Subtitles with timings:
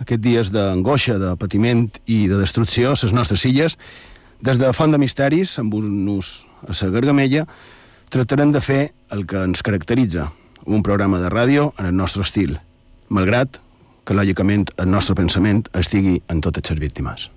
[0.00, 3.78] aquests dies d'angoixa, de patiment i de destrucció a les nostres illes,
[4.40, 7.46] des de Font de Misteris, amb un ús a la Gargamella,
[8.10, 10.30] tractarem de fer el que ens caracteritza,
[10.66, 12.58] un programa de ràdio en el nostre estil,
[13.08, 13.60] malgrat
[14.04, 17.30] que, lògicament, el nostre pensament estigui en totes les víctimes.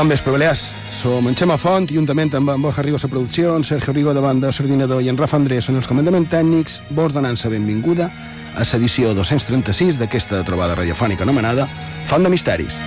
[0.00, 0.70] Bon vespre, Balears.
[0.88, 4.14] Som en Xema Font, juntament amb en Borja Rigo a la producció, en Sergio Rigo
[4.14, 8.08] de banda, Sardinador i en Rafa Andrés en els comandaments tècnics, vos donant-se benvinguda
[8.56, 11.68] a l'edició 236 d'aquesta trobada radiofònica anomenada
[12.08, 12.80] Font de Misteris.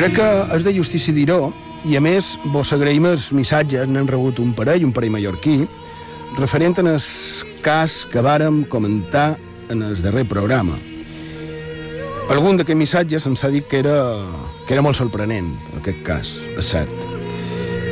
[0.00, 1.50] Crec que és de justícia dir-ho,
[1.84, 5.58] i a més vos agraïm els missatges, n'hem rebut un parell, un parell mallorquí,
[6.38, 7.02] referent en el
[7.60, 9.34] cas que vàrem comentar
[9.68, 10.78] en el darrer programa.
[12.32, 13.98] Algun d'aquests missatges ens ha dit que era,
[14.64, 15.52] que era molt sorprenent,
[15.82, 16.96] aquest cas, és cert.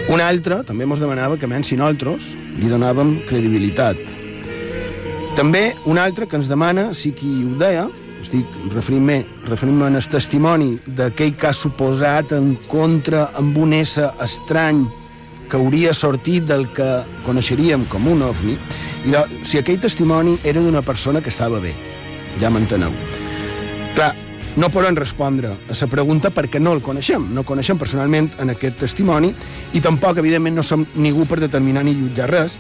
[0.09, 4.01] Un altre també ens demanava que menys si nosaltres li donàvem credibilitat.
[5.37, 7.85] També un altre que ens demana si qui ho deia
[8.23, 9.19] estic referint-me
[9.49, 14.87] referint al testimoni d'aquell que ha suposat en contra amb un ésser estrany
[15.49, 16.89] que hauria sortit del que
[17.25, 18.57] coneixeríem com un ovni,
[19.07, 21.73] i de, si aquell testimoni era d'una persona que estava bé.
[22.41, 22.93] Ja m'enteneu.
[23.95, 24.13] Clar,
[24.59, 28.79] no poden respondre a la pregunta perquè no el coneixem, no coneixem personalment en aquest
[28.83, 29.33] testimoni
[29.73, 32.59] i tampoc, evidentment, no som ningú per determinar ni jutjar res,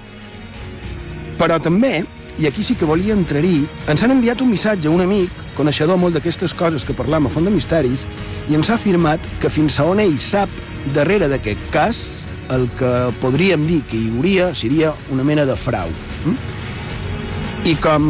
[1.39, 2.05] però també
[2.38, 5.99] i aquí sí que volia entrar-hi, ens han enviat un missatge a un amic, coneixedor
[5.99, 8.06] molt d'aquestes coses que parlam a Font de Misteris,
[8.47, 10.53] i ens ha afirmat que fins a on ell sap
[10.94, 12.03] darrere d'aquest cas,
[12.54, 15.91] el que podríem dir que hi hauria seria una mena de frau.
[16.25, 16.38] Mm?
[17.69, 18.06] I com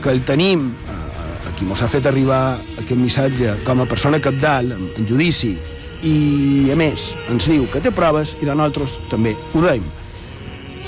[0.00, 4.78] que el tenim, eh, qui mos ha fet arribar aquest missatge com a persona capdalt,
[4.94, 5.56] en judici,
[6.04, 9.84] i a més ens diu que té proves i de nosaltres també ho deim.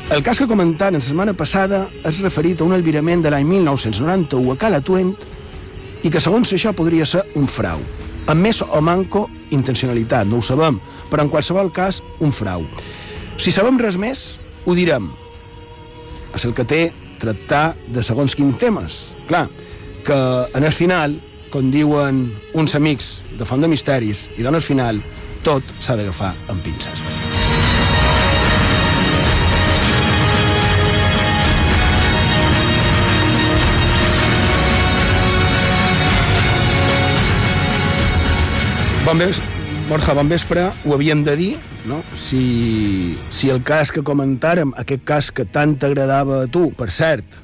[0.06, 4.52] El cas que comentant la setmana passada és referit a un albirament de l'any 1991
[4.52, 5.10] a Cala Tuent
[6.06, 7.82] i que segons això podria ser un frau,
[8.30, 10.78] amb més o manco intencionalitat, no ho sabem,
[11.10, 12.68] però en qualsevol cas un frau.
[13.36, 14.24] Si sabem res més,
[14.62, 15.10] ho direm.
[16.38, 16.80] És el que té
[17.18, 19.02] tractar de segons quins temes.
[19.26, 19.48] Clar,
[20.06, 20.22] que
[20.54, 21.18] en el final,
[21.50, 25.02] com diuen uns amics de Font de Misteris, i en el final
[25.42, 27.02] tot s'ha d'agafar amb pinces.
[39.06, 39.46] Bon vespre,
[39.86, 41.52] Borja, bon vespre, ho havíem de dir,
[41.86, 42.00] no?
[42.18, 47.36] Si, si el cas que comentàrem, aquest cas que tant t'agradava a tu, per cert,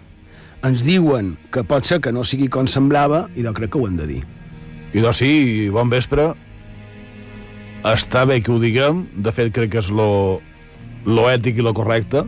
[0.67, 3.87] ens diuen que pot ser que no sigui com semblava, i jo crec que ho
[3.87, 4.19] hem de dir.
[4.91, 6.33] I doncs sí, bon vespre.
[7.87, 10.11] Està bé que ho diguem, de fet crec que és lo,
[11.07, 12.27] lo ètic i lo correcte.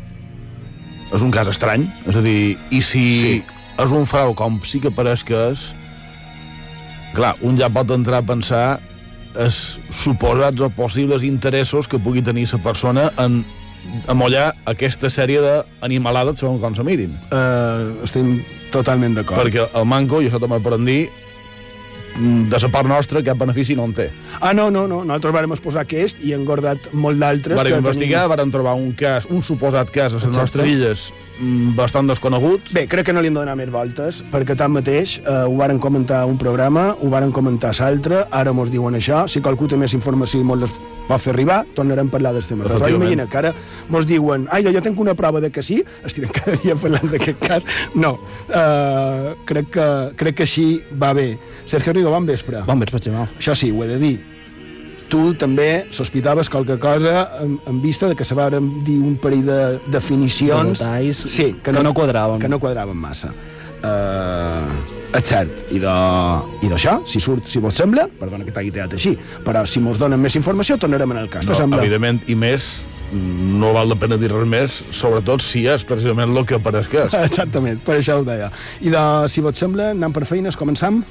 [1.10, 3.36] És un cas estrany, és a dir, i si sí.
[3.82, 5.72] és un frau com sí que pareix que és,
[7.18, 8.66] clar, un ja pot entrar a pensar
[9.40, 13.42] els suposats o possibles interessos que pugui tenir la persona en
[14.08, 17.12] amollar aquesta sèrie d'animalades segons com se mirin.
[17.28, 18.38] Uh, estem
[18.72, 19.42] totalment d'acord.
[19.42, 21.02] Perquè el manco, jo això també per dir,
[22.14, 24.08] de la part nostra cap benefici no en té.
[24.40, 25.02] Ah, no, no, no.
[25.02, 27.58] Nosaltres vàrem exposar aquest i hem guardat molt d'altres.
[27.58, 28.34] Vàrem investigar, tenim...
[28.36, 31.23] vàrem trobar un cas, un suposat cas a les nostres illes mm,
[31.76, 32.70] bastant desconegut.
[32.74, 35.80] Bé, crec que no li hem de donar més voltes, perquè tanmateix eh, ho varen
[35.82, 39.94] comentar un programa, ho varen comentar l'altre, ara mos diuen això, si qualcú té més
[39.96, 42.64] informació i molt les pot fer arribar, tornarem a parlar del tema.
[42.64, 43.52] Però imagina que ara
[43.92, 47.40] mos diuen ai, jo tinc una prova de que sí, estirem cada dia parlant d'aquest
[47.42, 47.68] cas.
[47.94, 48.16] No,
[48.48, 49.88] uh, crec, que,
[50.20, 50.68] crec que així
[51.00, 51.34] va bé.
[51.66, 52.64] Sergio Rigo, bon vespre.
[52.68, 53.28] Bon vespre, Ximau.
[53.36, 54.16] Això sí, ho he de dir.
[55.14, 59.44] Tu també sospitaves qualque cosa en, en vista de que se varen dir un parell
[59.46, 59.58] de
[59.94, 60.80] definicions...
[60.80, 62.40] De detalls sí, que no quadraven.
[62.42, 63.30] Que no quadraven massa.
[63.84, 64.64] Uh,
[65.14, 68.96] és cert, i de- i d'això, si surt, si vos sembla, perdona que t'hagi teat
[68.96, 69.12] així,
[69.46, 71.82] però si mos donen més informació tornarem en el cas, No, t'assembla?
[71.84, 72.82] evidentment, i més,
[73.12, 77.04] no val la pena dir res més, sobretot si és precisament el que pareix que
[77.04, 77.14] és.
[77.28, 78.48] Exactament, per això ho deia.
[78.82, 81.04] I de, si vos sembla, anem per feines, començam?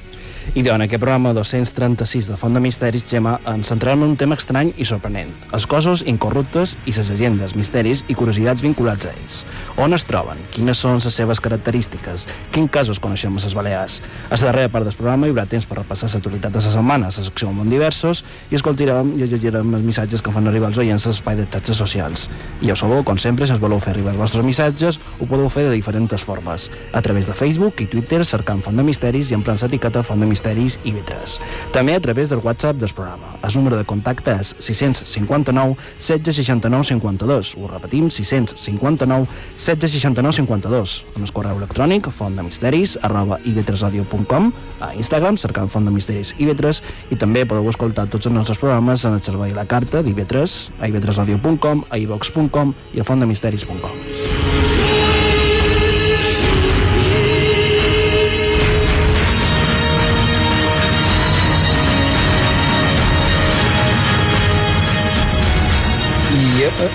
[0.56, 4.36] I en aquest programa 236 de Font de Misteris, Gemma, ens centrarem en un tema
[4.36, 5.32] estrany i sorprenent.
[5.56, 9.40] Els cossos incorruptes i les llegendes, misteris i curiositats vinculats a ells.
[9.82, 10.38] On es troben?
[10.54, 12.28] Quines són les seves característiques?
[12.54, 14.02] Quins casos coneixem a les Balears?
[14.30, 17.10] A la darrera part del programa hi haurà temps per repassar l'actualitat de la setmana,
[17.10, 21.08] la secció món diversos, i escoltarem i llegirem els missatges que fan arribar els oients
[21.08, 22.28] a l'espai de xarxes socials.
[22.62, 25.50] I ja sabeu, com sempre, si us voleu fer arribar els vostres missatges, ho podeu
[25.50, 26.70] fer de diferents formes.
[26.94, 30.30] A través de Facebook i Twitter cercant Font de Misteris i emprant l'etiqueta Font de
[30.34, 31.38] Misteris i Vitres.
[31.76, 33.38] També a través del WhatsApp del programa.
[33.44, 37.54] El número de contacte és 659 1669 52.
[37.60, 40.98] Ho repetim, 659 1669 52.
[41.16, 44.52] En el correu electrònic fontdemisteris arroba ivetresradio.com
[44.82, 46.82] a Instagram cercant Font de Misteris i Vetres
[47.14, 50.90] i també podeu escoltar tots els nostres programes en el servei La Carta d'Ivetres a
[50.92, 54.33] ivetresradio.com, a ivox.com i a fontdemisteris.com.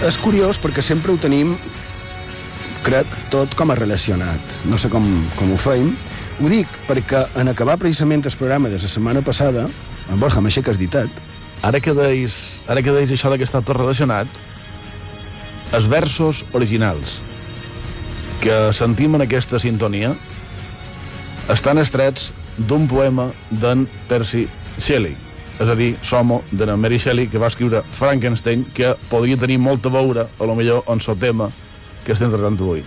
[0.06, 1.56] és curiós perquè sempre ho tenim,
[2.86, 4.58] crec, tot com a relacionat.
[4.68, 5.06] No sé com,
[5.38, 5.94] com ho feim.
[6.38, 9.66] Ho dic perquè en acabar precisament el programa de la setmana passada,
[10.08, 11.10] en Borja m'aixeques ditat,
[11.62, 14.30] Ara que deis, ara que deis això de que està tot relacionat,
[15.74, 17.18] els versos originals
[18.38, 20.12] que sentim en aquesta sintonia
[21.50, 22.30] estan estrets
[22.70, 24.46] d'un poema d'en Percy
[24.78, 25.16] Shelley,
[25.58, 29.58] és a dir, Somo, de la Mary Shelley, que va escriure Frankenstein, que podria tenir
[29.58, 31.50] molt a veure, a lo millor, en el tema
[32.04, 32.84] que estem tractant avui.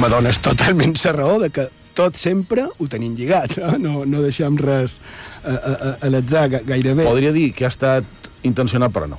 [0.00, 1.66] me dones totalment la raó de que
[1.98, 3.74] tot sempre ho tenim lligat, eh?
[3.82, 4.94] no, no deixem res
[5.42, 7.04] a, a, a, a l'atzar ga- gairebé.
[7.04, 9.18] Podria dir que ha estat intencionat, però no.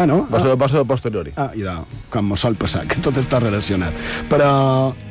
[0.00, 0.22] Ah, no?
[0.32, 1.32] Va ser, Ah, va ser a posteriori.
[1.36, 1.74] ah i de,
[2.10, 3.92] com sol passar, que tot està relacionat.
[4.30, 4.50] Però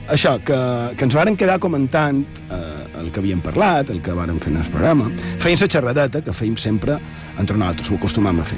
[0.09, 0.57] això, que,
[0.97, 4.61] que ens varen quedar comentant eh, el que havíem parlat, el que vàrem fer en
[4.63, 6.97] el programa, feien la xerradeta, que feim sempre
[7.39, 8.57] entre nosaltres, ho acostumam a fer.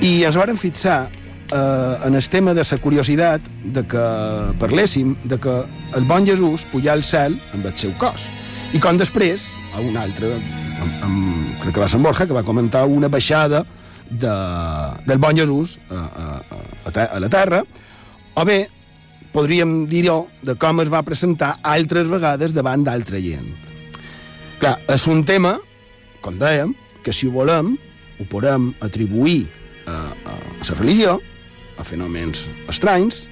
[0.00, 1.08] I ens varen fixar
[1.52, 4.04] eh, en el tema de la curiositat de que
[4.60, 5.56] parléssim de que
[5.98, 8.28] el bon Jesús pujà al cel amb el seu cos.
[8.72, 10.34] I com després, a un altre,
[10.80, 13.64] amb, amb, crec que va ser en Borja, que va comentar una baixada
[14.10, 14.34] de,
[15.06, 16.26] del bon Jesús a, a,
[16.88, 17.62] a, a la terra,
[18.34, 18.68] o bé
[19.32, 23.50] podríem dir-ho de com es va presentar altres vegades davant d'altra gent.
[24.58, 25.58] Clar, és un tema,
[26.24, 26.72] com dèiem,
[27.04, 27.76] que si ho volem,
[28.18, 29.46] ho podem atribuir
[29.86, 31.18] a, a, a la religió,
[31.78, 33.26] a fenòmens estranys,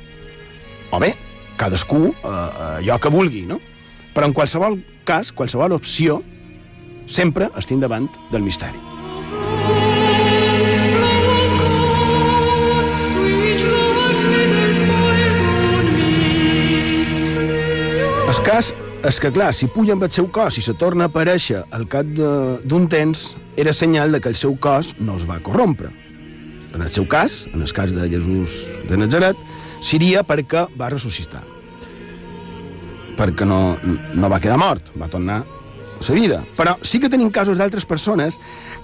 [0.94, 1.14] o bé,
[1.58, 3.58] cadascú a, a allò que vulgui, no?
[4.14, 6.20] Però en qualsevol cas, qualsevol opció,
[7.06, 8.95] sempre estem davant del misteri.
[18.36, 18.68] El cas
[19.08, 21.86] és que, clar, si puja amb el seu cos i se torna a aparèixer al
[21.88, 25.88] cap d'un temps, era senyal de que el seu cos no es va corrompre.
[26.76, 28.58] En el seu cas, en el cas de Jesús
[28.90, 29.40] de Nazaret,
[29.80, 31.40] seria perquè va ressuscitar.
[33.16, 33.78] Perquè no,
[34.12, 36.42] no va quedar mort, va tornar a la vida.
[36.60, 38.36] Però sí que tenim casos d'altres persones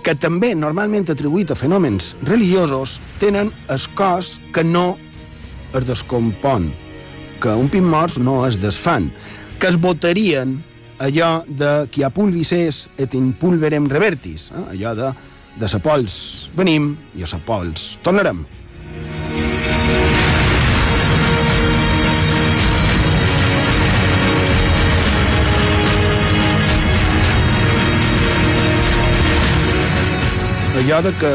[0.02, 4.96] que també, normalment atribuït a fenòmens religiosos, tenen el cos que no
[5.76, 6.72] es descompon,
[7.42, 9.10] que un pin morts no es desfan,
[9.62, 10.56] que es votarien
[10.98, 12.50] allò de qui a pulvis
[12.98, 14.62] et in pulverem revertis, eh?
[14.74, 15.10] allò de
[15.54, 18.42] de sa pols venim i a sa pols tornarem.
[30.82, 31.32] allò de que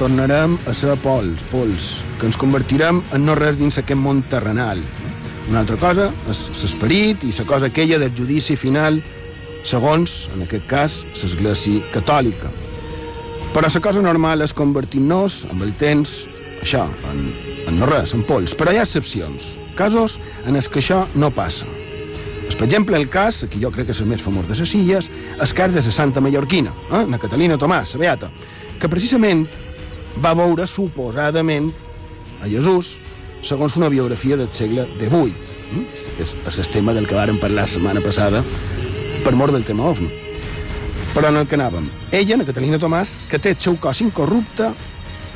[0.00, 4.82] tornarem a ser pols, pols, que ens convertirem en no res dins aquest món terrenal.
[5.48, 9.02] Una altra cosa és l'esperit i la cosa aquella del judici final
[9.64, 12.50] segons, en aquest cas, l'Església Catòlica.
[13.54, 16.24] Però la cosa normal és convertir-nos, amb el temps,
[16.60, 17.28] això, en,
[17.68, 18.54] en no res, en pols.
[18.56, 19.58] Però hi ha excepcions.
[19.74, 21.66] casos en els que això no passa.
[22.46, 24.74] És, per exemple, el cas, aquí jo crec que és el més famós de les
[24.74, 25.10] illes,
[25.40, 27.04] el cas de la Santa Mallorquina, eh?
[27.10, 28.30] la Catalina Tomàs, la Beata,
[28.78, 29.48] que precisament
[30.22, 31.72] va veure suposadament
[32.40, 33.00] a Jesús
[33.44, 35.34] segons una biografia del segle XVIII,
[35.76, 35.84] eh?
[36.16, 38.42] que és el tema del que vàrem parlar la setmana passada
[39.24, 40.10] per mort del tema OVNI.
[41.14, 41.86] Però en el que anàvem.
[42.10, 44.72] Ella, la Catalina Tomàs, que té el seu cos incorrupte,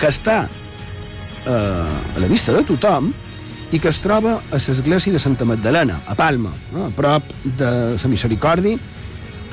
[0.01, 3.13] que està eh, a la vista de tothom,
[3.71, 7.71] i que es troba a l'església de Santa Magdalena, a Palma, eh, a prop de
[7.95, 8.79] la Misericordi,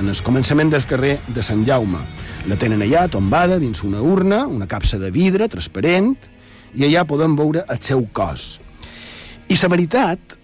[0.00, 2.00] en el començament del carrer de Sant Jaume.
[2.48, 6.16] La tenen allà, tombada, dins una urna, una capsa de vidre transparent,
[6.74, 8.56] i allà podem veure el seu cos.
[9.48, 10.36] I la veritat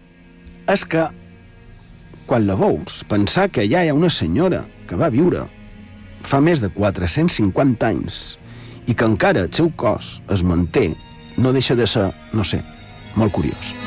[0.70, 1.08] és que,
[2.26, 5.46] quan la veus, pensar que allà hi ha una senyora que va viure
[6.22, 8.22] fa més de 450 anys
[8.86, 10.90] i que encara el seu cos es manté,
[11.36, 12.62] no deixa de ser, no sé,
[13.16, 13.81] molt curiós.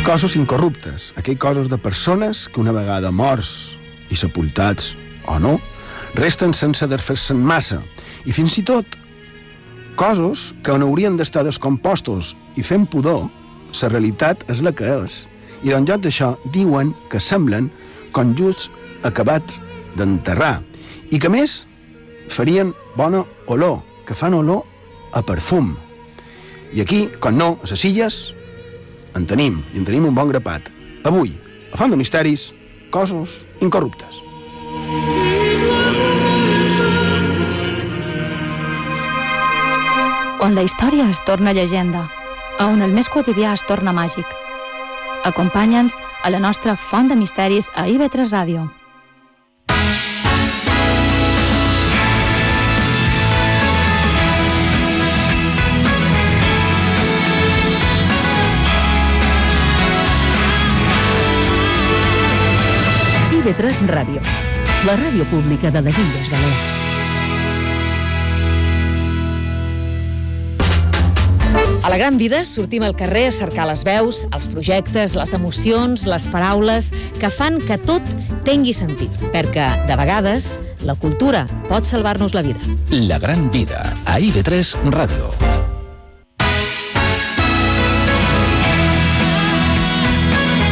[0.00, 3.74] Els cossos incorruptes, aquells cossos de persones que una vegada morts
[4.08, 4.94] i sepultats
[5.28, 5.58] o no,
[6.16, 7.82] resten sense desfer-se'n massa
[8.24, 8.96] i fins i tot
[10.00, 13.28] cossos que on haurien d'estar descompostos i fent pudor,
[13.82, 15.26] la realitat és la que és.
[15.68, 17.68] I d'en lloc d'això diuen que semblen
[18.16, 18.72] com just
[19.04, 19.60] acabats
[20.00, 20.62] d'enterrar
[21.12, 21.66] i que més
[22.32, 24.64] farien bona olor, que fan olor
[25.12, 25.74] a perfum.
[26.72, 28.22] I aquí, com no, a les illes,
[29.14, 30.70] en tenim, i en tenim un bon grapat.
[31.04, 31.34] Avui,
[31.72, 32.50] a Font de Misteris,
[32.90, 34.24] cossos incorruptes.
[40.40, 42.08] on la història es torna llegenda,
[42.58, 44.26] a on el més quotidià es torna màgic.
[45.28, 48.68] Acompanya'ns a la nostra Font de Misteris a IB3 Ràdio.
[63.40, 64.20] IB3 Ràdio,
[64.84, 66.74] la ràdio pública de les Illes Balears.
[71.80, 76.04] A la gran vida sortim al carrer a cercar les veus, els projectes, les emocions,
[76.04, 78.04] les paraules que fan que tot
[78.44, 82.60] tingui sentit, perquè, de vegades, la cultura pot salvar-nos la vida.
[83.08, 85.59] La gran vida, a IB3 Ràdio.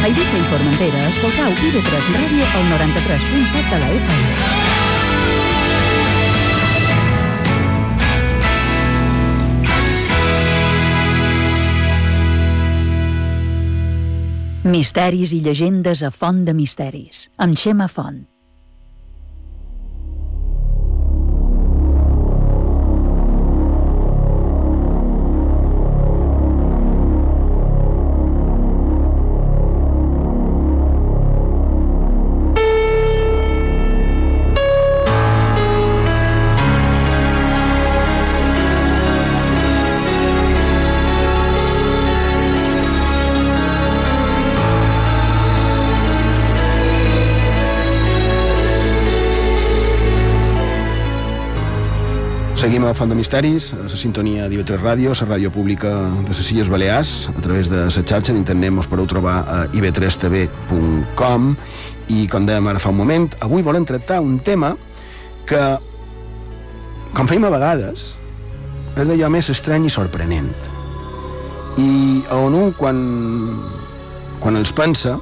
[0.09, 4.25] Eivissa i Formentera, escoltau IB3 Ràdio al 93.7 de la FM.
[14.73, 18.38] Misteris i llegendes a Font de Misteris, amb Xema Font.
[52.89, 55.91] A Font de Misteris, a la sintonia d'IV3 Ràdio, la ràdio pública
[56.25, 61.45] de les Illes Balears, a través de la xarxa d'internet mos podeu trobar a ib3tv.com
[62.09, 64.71] i, com dèiem ara fa un moment, avui volem tractar un tema
[65.45, 65.61] que,
[67.13, 68.15] com feim a vegades,
[68.95, 70.49] és d'allò més estrany i sorprenent.
[71.77, 72.97] I on un, quan,
[74.41, 75.19] quan els pensa,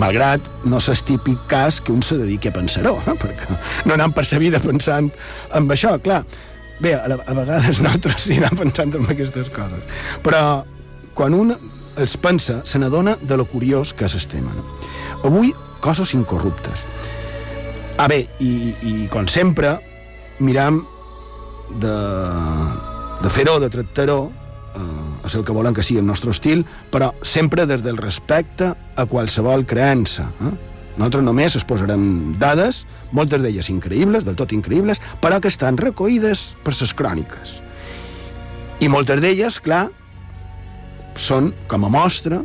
[0.00, 3.18] malgrat no és típic cas que un se dediqui a pensar-ho, eh?
[3.20, 5.12] perquè no anem per la vida pensant
[5.52, 6.24] en això, clar.
[6.80, 9.84] Bé, a, a vegades nosaltres sí anem pensant en aquestes coses,
[10.24, 10.64] però
[11.16, 11.54] quan un
[12.00, 14.54] els pensa, se n'adona de lo curiós que és.
[14.54, 14.64] No?
[15.26, 16.86] Avui, coses incorruptes.
[17.98, 19.74] Ah, bé, i, i com sempre,
[20.40, 20.80] miram
[21.82, 21.96] de,
[23.20, 24.20] de fer-ho, de tractar-ho,
[24.72, 28.72] eh, és el que volen que sigui el nostre estil, però sempre des del respecte
[28.72, 30.30] a qualsevol creença.
[30.40, 30.69] Eh?
[30.96, 36.50] Nosaltres només es posarem dades, moltes d'elles increïbles, del tot increïbles, però que estan recollides
[36.64, 37.60] per les cròniques.
[38.80, 39.86] I moltes d'elles, clar,
[41.14, 42.42] són com a mostra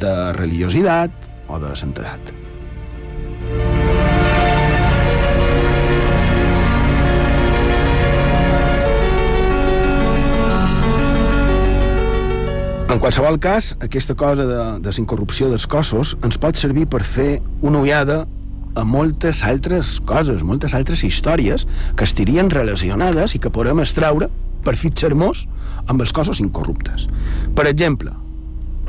[0.00, 2.43] de religiositat o de santedat.
[12.94, 17.00] En qualsevol cas, aquesta cosa de, de la incorrupció dels cossos ens pot servir per
[17.02, 18.20] fer una ullada
[18.78, 21.66] a moltes altres coses, moltes altres històries
[21.98, 24.30] que estirien relacionades i que podem extraure
[24.62, 25.42] per fixar-nos
[25.90, 27.08] amb els cossos incorruptes.
[27.58, 28.14] Per exemple,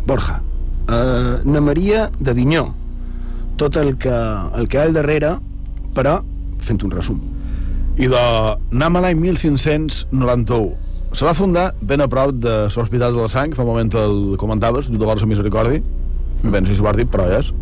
[0.05, 0.37] Borja,
[0.85, 2.67] eh, na Maria d'Avinyó,
[3.57, 5.39] tot el que, el que hi ha al darrere,
[5.97, 6.19] però
[6.61, 7.25] fent un resum.
[7.97, 8.25] I de
[8.69, 10.84] Nam a l'any 1591.
[11.15, 14.17] Se va fundar ben a prop de l'Hospital de la Sang, fa un moment el
[14.35, 15.77] comentaves, junt amb la Misericordi.
[16.43, 17.53] No sé si ho has dit, però ja és.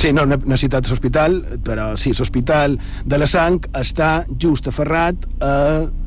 [0.00, 2.74] Sí, no, no he citat l'hospital, però sí, l'hospital
[3.06, 5.52] de la Sang està just aferrat a,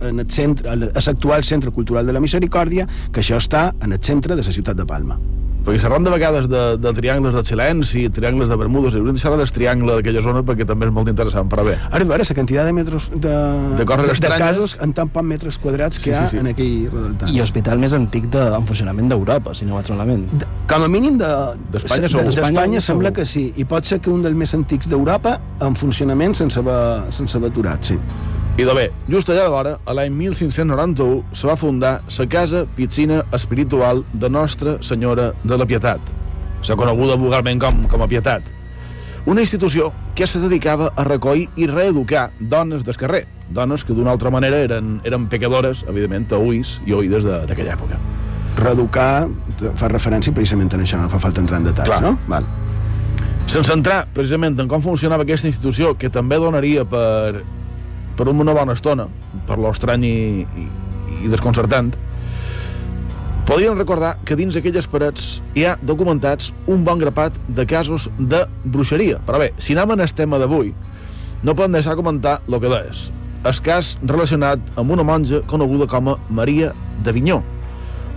[0.09, 4.03] en el centre, a l'actual Centre Cultural de la Misericòrdia, que això està en el
[4.03, 5.15] centre de la ciutat de Palma.
[5.63, 9.21] Perquè s'arran de vegades de, de triangles de silenci, triangles de Bermudes, i hauríem de
[9.21, 11.75] xerrar del triangle d'aquella zona perquè també és molt interessant per a bé.
[11.87, 13.35] Ara, a veure, la quantitat de metres de,
[13.79, 16.35] De coses de, de casos en tan pocs metres quadrats que Sí, hi ha sí,
[16.35, 16.41] sí.
[16.43, 17.31] en aquell redactat.
[17.31, 20.27] I hospital més antic de, en funcionament d'Europa, si no vaig malament.
[20.35, 21.31] De- Com a mínim de-
[21.77, 22.25] D'Espanya de- segur.
[22.27, 23.21] D'Espanya sembla segur.
[23.21, 23.45] que sí.
[23.55, 27.51] I pot ser que un dels més antics d'Europa en funcionament sense haver, sense haver
[27.55, 27.97] aturat, sí.
[28.57, 33.23] I de bé, just allà vora, a l'any 1591, se va fundar la Casa Piscina
[33.33, 36.01] Espiritual de Nostra Senyora de la Pietat,
[36.61, 38.45] s'ha coneguda vulgarment com, com a Pietat.
[39.25, 44.11] Una institució que se dedicava a recollir i reeducar dones del carrer, dones que d'una
[44.11, 47.97] altra manera eren, eren pecadores, evidentment, a ulls i oïdes de- d'aquella època.
[48.59, 49.29] Reeducar
[49.79, 52.01] fa referència precisament a això, no fa falta entrar en detalls, Clar.
[52.03, 52.19] no?
[52.27, 52.45] Val.
[53.47, 57.41] Sense entrar precisament en com funcionava aquesta institució, que també donaria per,
[58.17, 59.07] per una bona estona,
[59.47, 60.65] per l'estrany i, i,
[61.25, 61.93] i desconcertant,
[63.47, 68.45] podríem recordar que dins aquelles parets hi ha documentats un bon grapat de casos de
[68.63, 69.19] bruixeria.
[69.27, 70.73] Però bé, si anem el tema d'avui,
[71.43, 73.09] no podem deixar comentar el que és.
[73.43, 76.71] El cas relacionat amb una monja coneguda com a Maria
[77.03, 77.41] d'Avinyó,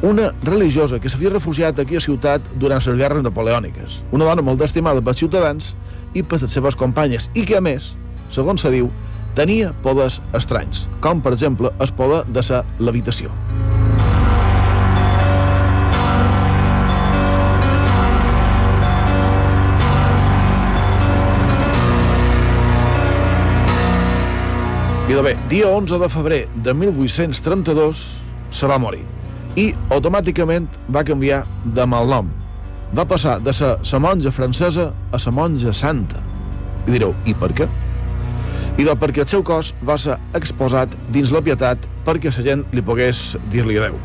[0.02, 4.02] una religiosa que s'havia refugiat aquí a ciutat durant les guerres napoleòniques.
[4.12, 5.72] Una dona molt estimada pels ciutadans
[6.14, 7.96] i per les seves companyes i que, a més,
[8.30, 8.90] segons se diu,
[9.36, 13.30] tenia poders estranys, com, per exemple, el poder de ser l'habitació.
[25.16, 28.00] De bé, dia 11 de febrer de 1832
[28.52, 29.00] se va morir
[29.56, 32.28] i automàticament va canviar de malnom.
[32.92, 36.20] Va passar de ser la monja francesa a la monja santa.
[36.86, 37.68] I direu, i per què?
[38.76, 42.64] I doncs perquè el seu cos va ser exposat dins la pietat perquè la gent
[42.76, 43.96] li pogués dir-li adeu.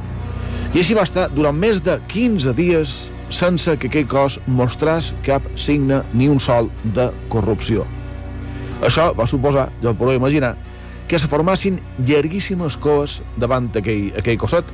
[0.71, 2.93] I així va estar durant més de 15 dies
[3.31, 7.83] sense que aquell cos mostràs cap signe ni un sol de corrupció.
[8.81, 10.55] Això va suposar, ja ho podeu imaginar,
[11.07, 11.75] que se formassin
[12.07, 14.71] llarguíssimes coes davant aquell, aquell cosset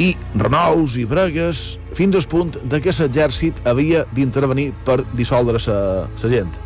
[0.00, 6.32] i renous i bregues fins al punt de que l'exèrcit havia d'intervenir per dissoldre la
[6.32, 6.58] gent.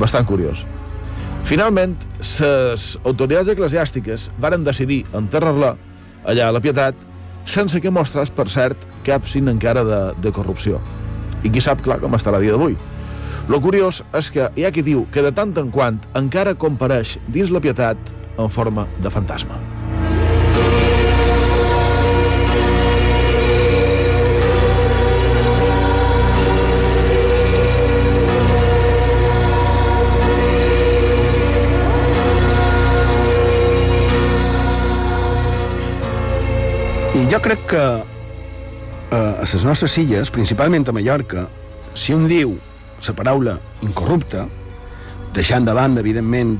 [0.00, 0.64] Bastant curiós.
[1.46, 5.76] Finalment, les autoritats eclesiàstiques varen decidir enterrar-la
[6.28, 6.98] allà a la Pietat
[7.48, 10.82] sense que mostrés, per cert, cap signe encara de, de corrupció.
[11.46, 12.76] I qui sap, clar, com estarà a dia d'avui.
[13.48, 17.16] Lo curiós és que hi ha qui diu que de tant en quant encara compareix
[17.32, 19.77] dins la pietat en forma de fantasma.
[37.30, 37.82] Jo crec que
[39.10, 41.48] eh, a les nostres illes, principalment a Mallorca,
[41.94, 42.54] si un diu
[43.06, 44.46] la paraula incorrupta,
[45.34, 46.58] deixant de banda, evidentment,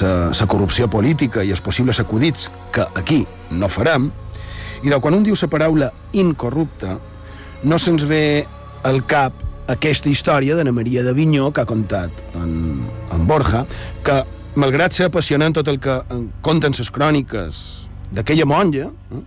[0.00, 4.10] la corrupció política i els possibles acudits que aquí no farem,
[4.82, 6.98] i de quan un diu la paraula incorrupta,
[7.62, 8.46] no se'ns ve
[8.86, 9.34] al cap
[9.70, 13.66] aquesta història d'Anna Maria de Vinyó que ha contat en, en Borja,
[14.02, 14.22] que,
[14.58, 17.60] malgrat ser apassionant tot el que en conten les cròniques
[18.10, 19.20] d'aquella monja, eh,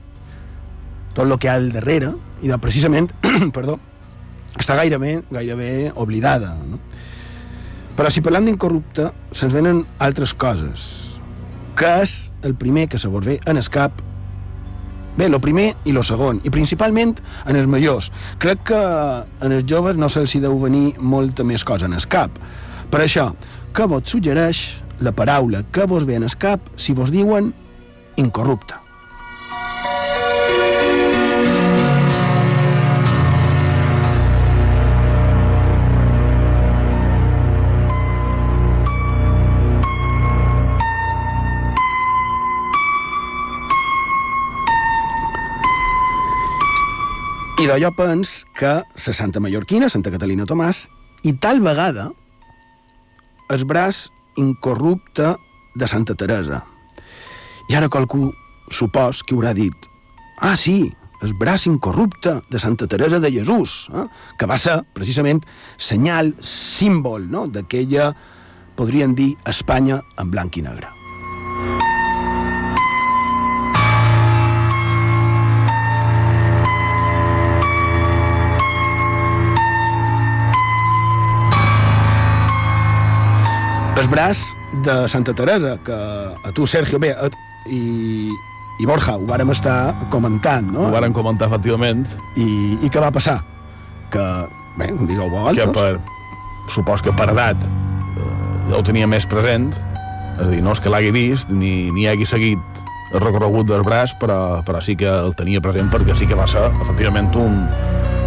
[1.13, 3.09] tot el que hi ha al darrere, i de, precisament,
[3.55, 3.79] perdó,
[4.59, 6.53] està gairebé, gairebé oblidada.
[6.67, 6.79] No?
[7.97, 10.87] Però si parlant d'incorrupte, se'ns venen altres coses.
[11.77, 14.01] Que és el primer que se ve en el cap
[15.13, 18.09] Bé, lo primer i lo segon, i principalment en els majors.
[18.41, 18.79] Crec que
[19.45, 22.39] en els joves no se'ls hi deu venir molta més cosa en el cap.
[22.89, 23.29] Per això,
[23.77, 24.63] què vos suggereix
[25.05, 27.53] la paraula que vos ve en el cap si vos diuen
[28.17, 28.82] incorrupte?
[47.63, 50.87] Jo, jo pens que la Santa Mallorquina, Santa Catalina Tomàs,
[51.23, 52.09] i tal vegada
[53.53, 55.35] el braç incorrupte
[55.75, 56.63] de Santa Teresa.
[57.69, 58.33] I ara qualcú
[58.71, 59.87] supos que haurà dit
[60.41, 60.91] ah, sí,
[61.23, 64.07] el braç incorrupte de Santa Teresa de Jesús, eh?
[64.37, 65.43] que va ser, precisament,
[65.77, 67.47] senyal, símbol no?
[67.47, 68.11] d'aquella,
[68.75, 71.02] podríem dir, Espanya en blanc i negre.
[83.95, 84.39] El braç
[84.83, 87.29] de Santa Teresa, que a tu, Sergio, bé, a,
[87.69, 88.29] i,
[88.81, 90.87] i Borja, ho vàrem estar comentant, no?
[90.87, 92.01] Ho varen comentar, efectivament,
[92.35, 92.47] I,
[92.81, 93.37] I què va passar?
[94.13, 94.23] Que,
[94.79, 95.61] bé, digueu vosaltres.
[95.61, 98.29] que per, supos que per edat eh,
[98.71, 99.69] ja ho tenia més present,
[100.33, 102.81] és a dir, no és que l'hagi vist ni, ni hagi seguit
[103.13, 106.49] el recorregut del braç, però, però sí que el tenia present perquè sí que va
[106.49, 107.61] ser, efectivament, un,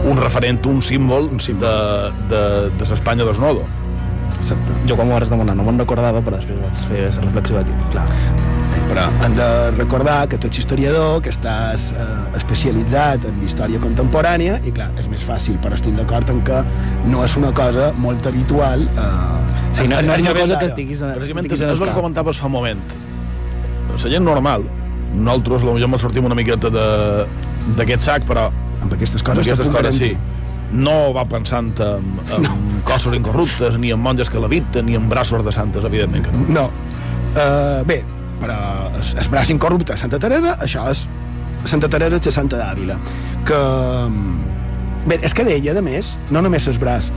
[0.07, 1.67] un referent, un símbol, un símbol.
[1.67, 3.67] de, de, de l'Espanya desnodo.
[4.47, 4.75] Exacte.
[4.87, 7.67] Jo quan m'ho vas demanar no me'n recordava, però després vaig fer la reflexió vaig
[7.73, 8.07] dir, clar,
[8.77, 13.79] Eh, Però hem de recordar que tu ets historiador, que estàs eh, especialitzat en història
[13.83, 16.61] contemporània, i clar, és més fàcil, però estic d'acord en que
[17.11, 18.87] no és una cosa molt habitual.
[18.87, 19.35] Eh,
[19.73, 22.01] Sí, no, no és una cosa que estiguis, en- Precisament estiguis és en el que
[22.01, 22.95] comentaves fa un moment.
[23.91, 24.65] La gent normal,
[25.15, 27.27] nosaltres potser ens sortim una miqueta de-
[27.77, 28.51] d'aquest sac, però
[28.83, 30.17] Amb aquestes amb coses, aquestes te puc coses sí.
[30.73, 32.57] No va pensant en, en no.
[32.89, 36.47] cossos incorruptes, ni en monges que leviten, ni en braços de santes, evidentment que no.
[36.61, 36.67] No.
[37.37, 38.01] Uh, bé,
[38.41, 38.57] però
[38.95, 41.07] el, el braç incorrupte de Santa Teresa, això és
[41.67, 42.99] Santa Teresa de Santa d'Àvila.
[43.47, 43.63] Que...
[45.07, 47.13] Bé, és que d'ella, a més, no només el braç,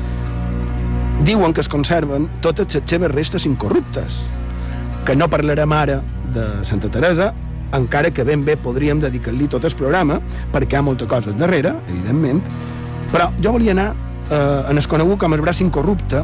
[1.25, 4.23] diuen que es conserven totes les seves restes incorruptes.
[5.07, 5.99] Que no parlarem ara
[6.33, 7.31] de Santa Teresa,
[7.73, 10.19] encara que ben bé podríem dedicar-li tot el programa,
[10.53, 12.41] perquè hi ha molta cosa darrere, evidentment,
[13.13, 13.89] però jo volia anar
[14.29, 16.23] eh, en el conegut com el braç incorrupte,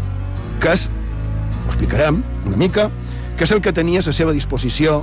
[0.61, 2.89] que és, ho explicarem una mica,
[3.35, 5.01] que és el que tenia a la seva disposició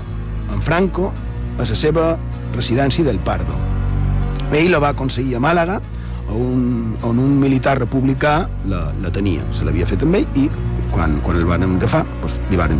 [0.52, 1.12] en Franco
[1.58, 2.16] a la seva
[2.54, 3.56] residència del Pardo.
[4.52, 5.80] Ell la va aconseguir a Màlaga,
[6.32, 10.46] on, on un militar republicà la, la tenia, se l'havia fet amb ell i
[10.92, 12.78] quan, quan el van agafar doncs, li van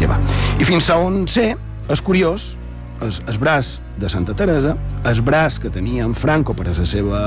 [0.00, 0.18] llevar.
[0.58, 1.52] I fins a on sé,
[1.90, 2.54] és curiós,
[3.02, 6.86] el, el braç de Santa Teresa, el braç que tenia en Franco per a la
[6.86, 7.22] seva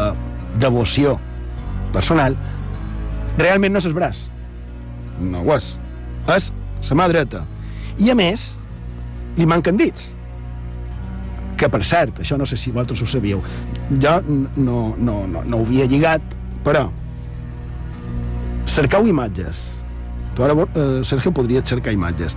[0.60, 1.18] devoció
[1.94, 2.36] personal,
[3.38, 4.26] realment no és el braç.
[5.20, 5.78] No ho és.
[6.36, 6.52] És
[6.90, 7.44] la mà dreta.
[8.00, 8.58] I a més,
[9.38, 10.14] li manquen dits.
[11.58, 13.42] Que, per cert, això no sé si vosaltres ho sabíeu,
[14.02, 14.14] jo
[14.58, 16.22] no, no, no, no ho havia lligat,
[16.66, 16.88] però
[18.66, 19.84] cercau imatges.
[20.36, 22.36] Tu ara, eh, Sergio, podries cercar imatges.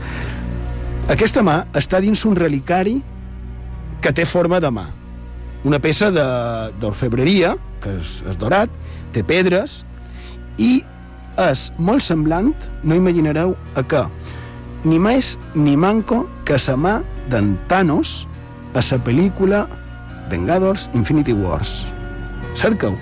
[1.09, 2.98] Aquesta mà està dins un relicari
[4.03, 4.87] que té forma de mà.
[5.64, 8.73] Una peça de- d'orfebreria, que és, és dorat,
[9.14, 9.83] té pedres,
[10.59, 10.81] i
[11.44, 12.53] és molt semblant,
[12.87, 14.05] no imaginareu a què,
[14.85, 16.99] ni més ni manco que la mà
[17.33, 18.23] d'en Thanos
[18.75, 19.64] a la pel·lícula
[20.31, 21.85] Vengadors Infinity Wars.
[22.55, 22.97] Cerca-ho.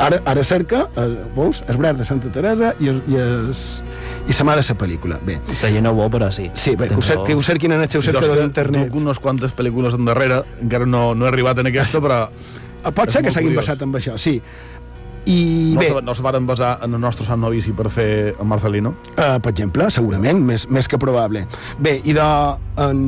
[0.00, 3.60] Ara, ara cerca, el, veus, el braç de Santa Teresa i, es, i, es,
[4.26, 5.20] i la mà de la pel·lícula.
[5.22, 6.50] Bé, La llena bo, però sí.
[6.54, 8.90] sí, bé, que ho, cer que ho cerquin en el seu cercador d'internet.
[8.90, 12.24] Duc unes quantes pel·lícules endarrere, encara no, no he arribat en aquesta, però
[12.92, 14.40] Pot és ser que s'hagin basat amb això, sí.
[15.24, 18.08] I no, bé, se, no se varen basar en el nostre Sant Novici per fer
[18.34, 18.92] el Marcelino.
[19.14, 21.46] Uh, per exemple, segurament, més, més que probable.
[21.80, 22.26] Bé, i de...
[22.84, 23.00] En...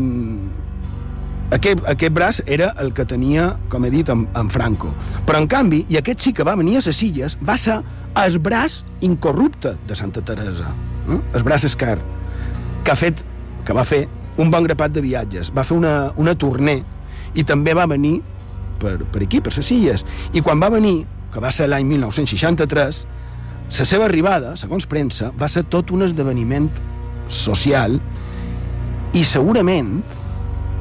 [1.55, 4.91] Aquest, aquest braç era el que tenia, com he dit, en, en Franco.
[5.29, 7.77] Però, en canvi, i aquest sí que va venir a les illes, va ser
[8.25, 10.73] el braç incorrupte de Santa Teresa.
[11.07, 11.21] Eh?
[11.37, 12.01] El braç escar,
[12.83, 13.23] que, ha fet,
[13.69, 14.07] que va fer
[14.41, 15.53] un bon grapat de viatges.
[15.55, 16.83] Va fer una, una tournée
[17.37, 18.19] i també va venir
[18.81, 20.05] per, per aquí, per les illes.
[20.33, 23.05] I quan va venir, que va ser l'any 1963,
[23.67, 26.69] la seva arribada, segons premsa, va ser tot un esdeveniment
[27.33, 27.99] social
[29.17, 29.99] i segurament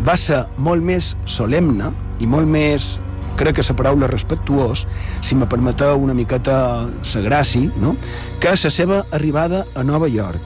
[0.05, 2.95] va ser molt més solemne i molt més,
[3.39, 4.85] crec que la paraula respectuós,
[5.21, 7.95] si me permeteu una miqueta la gràcia, no?
[8.39, 10.41] que la seva arribada a Nova York.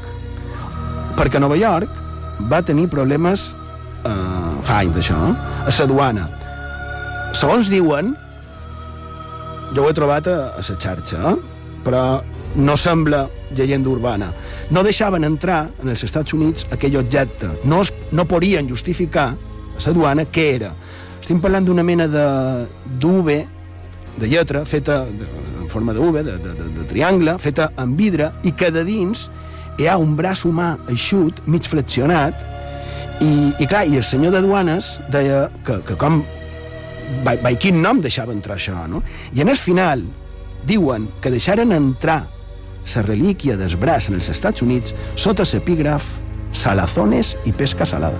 [1.17, 1.89] Perquè Nova York
[2.49, 3.53] va tenir problemes
[4.05, 5.35] eh, fa anys d'això, eh?
[5.65, 6.29] a la duana.
[7.37, 8.15] Segons diuen,
[9.75, 11.35] jo ho he trobat a, a la xarxa, eh?
[11.85, 12.21] però
[12.55, 14.31] no sembla llegenda urbana.
[14.71, 17.51] No deixaven entrar en els Estats Units aquell objecte.
[17.63, 20.73] No, es, no podien justificar a la duana què era.
[21.21, 22.25] Estem parlant d'una mena de
[22.99, 23.29] d'UV,
[24.19, 25.27] de lletra, feta de,
[25.61, 28.83] en forma de V, de, de, de, de triangle, feta en vidre, i que de
[28.83, 29.29] dins
[29.79, 32.41] hi ha un braç humà eixut, mig flexionat,
[33.21, 36.23] i, i clar, i el senyor de duanes deia que, que com
[37.25, 39.03] by, by quin nom deixava entrar això, no?
[39.33, 40.03] I en el final
[40.69, 42.21] diuen que deixaren entrar
[42.95, 46.07] la relíquia del braç en els Estats Units sota l'epígraf
[46.51, 48.17] Salazones i pesca salada.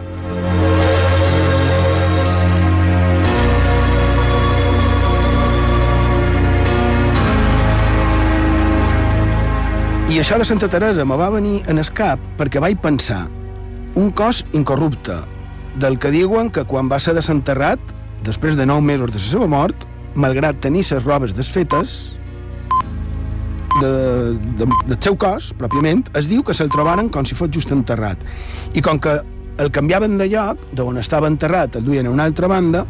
[10.10, 13.28] I això de Santa Teresa me va venir en el cap perquè vaig pensar
[13.96, 15.20] un cos incorrupte
[15.78, 17.80] del que diuen que quan va ser desenterrat,
[18.26, 22.16] després de nou mesos de la seva mort, malgrat tenir les robes desfetes,
[23.80, 23.92] de,
[24.58, 28.22] de, del seu cos, pròpiament, es diu que se'l trobaren com si fos just enterrat.
[28.74, 29.20] I com que
[29.60, 32.86] el canviaven de lloc, d'on estava enterrat, el duien a una altra banda,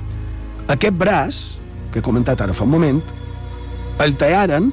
[0.69, 1.39] aquest braç,
[1.91, 3.01] que he comentat ara fa un moment,
[3.99, 4.71] el tallaren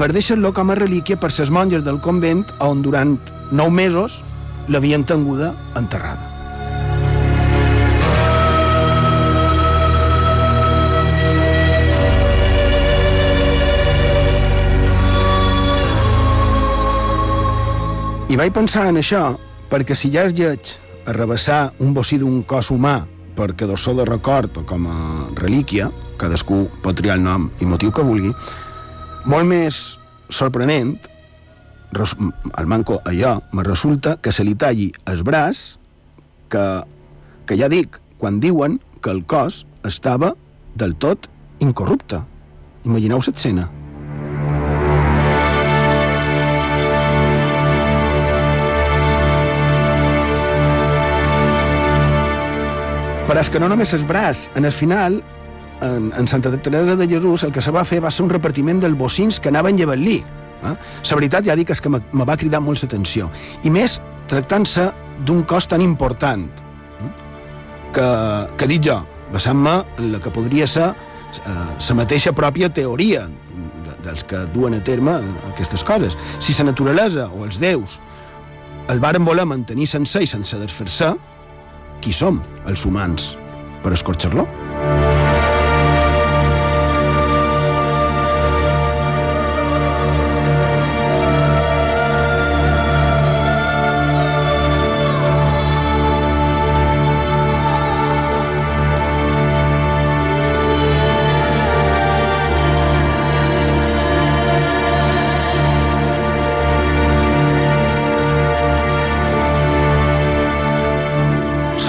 [0.00, 3.18] per deixar-lo com a relíquia per ses monges del convent on durant
[3.50, 4.22] nou mesos
[4.68, 6.29] l'havien tenguda enterrada.
[18.30, 19.32] I vaig pensar en això
[19.72, 20.76] perquè si ja es lleig
[21.10, 23.00] arrabassar un bocí d'un cos humà
[23.34, 24.98] per quedar-se de record o com a
[25.40, 28.30] relíquia, cadascú pot triar el nom i motiu que vulgui,
[29.26, 29.80] molt més
[30.30, 30.94] sorprenent,
[32.54, 35.80] al manco allò, me resulta que se li talli el braç,
[36.54, 36.64] que,
[37.50, 40.36] que ja dic, quan diuen que el cos estava
[40.78, 41.26] del tot
[41.58, 42.22] incorrupte.
[42.86, 43.66] Imagineu l'escena.
[53.40, 55.14] Però és que no només el braç, en el final,
[55.80, 58.82] en, en Santa Teresa de Jesús, el que se va fer va ser un repartiment
[58.82, 60.18] dels bocins que anaven llevant-li.
[60.20, 60.72] Eh?
[61.08, 63.30] La veritat, ja dic, és que me, va cridar molt l'atenció.
[63.64, 63.94] I més,
[64.28, 64.90] tractant-se
[65.24, 66.44] d'un cos tan important,
[67.00, 67.08] eh?
[67.96, 68.10] que,
[68.60, 68.98] que dit jo,
[69.32, 74.76] basant-me en la que podria ser eh, la mateixa pròpia teoria de, dels que duen
[74.76, 75.16] a terme
[75.54, 76.20] aquestes coses.
[76.44, 78.02] Si la naturalesa o els déus
[78.92, 81.14] el varen voler mantenir sencer i sense desfer-se,
[82.00, 83.34] qui som, els humans,
[83.84, 84.48] per escorxar-lo?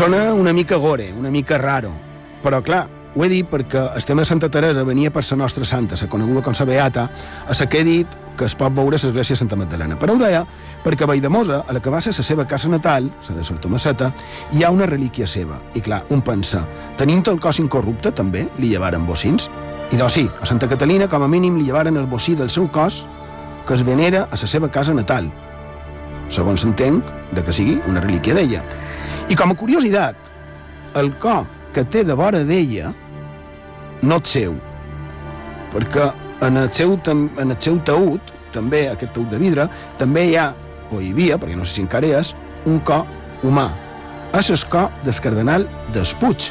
[0.02, 1.92] Sona una mica gore, una mica raro,
[2.42, 5.62] però clar, ho he dit perquè el tema de Santa Teresa venia per la nostra
[5.64, 7.04] santa, la coneguda com la Beata,
[7.46, 10.00] a la que he dit que es pot veure l'església de Santa Magdalena.
[10.00, 10.42] Però ho deia
[10.82, 13.60] perquè a Valldemosa, a la que va ser la seva casa natal, la de Sor
[13.60, 14.12] Tomaseta,
[14.52, 15.62] hi ha una relíquia seva.
[15.76, 16.66] I clar, un pensa,
[16.98, 19.52] tenint el cos incorrupte, també li llevaren bocins?
[19.92, 22.72] I doncs sí, a Santa Catalina, com a mínim, li llevaren el bocí del seu
[22.72, 23.04] cos
[23.68, 25.30] que es venera a la seva casa natal,
[26.32, 28.64] segons s'entenc de que sigui una relíquia d'ella.
[29.30, 30.32] I com a curiositat,
[31.00, 32.92] el cor que té de vora d'ella
[34.02, 34.56] no és seu,
[35.72, 36.10] perquè
[36.42, 39.68] en el seu, en el seu taüt, també aquest taüt de vidre,
[40.00, 40.52] també hi ha,
[40.92, 42.34] o hi havia, perquè no sé si encara és,
[42.66, 43.06] un cor
[43.44, 43.70] humà.
[44.38, 46.50] És el cor del cardenal Despuig,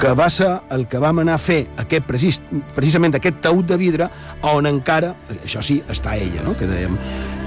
[0.00, 2.38] que va ser el que vam anar a fer aquest precis,
[2.76, 4.08] precisament aquest taüt de vidre
[4.48, 6.54] on encara, això sí, està ella, no?
[6.56, 6.96] que dèiem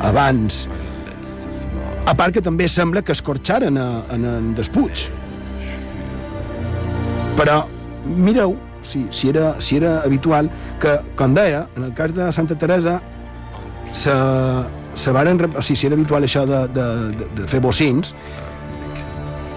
[0.06, 0.68] abans,
[2.06, 5.08] a part que també sembla que escorxaren a, en, en Despuig.
[7.40, 7.64] Però
[8.04, 10.52] mireu, si, si, era, si era habitual,
[10.84, 13.00] que, com deia, en el cas de Santa Teresa,
[13.92, 14.14] se,
[15.00, 16.88] se varen, o sigui, si era habitual això de, de,
[17.22, 18.14] de, de fer bocins,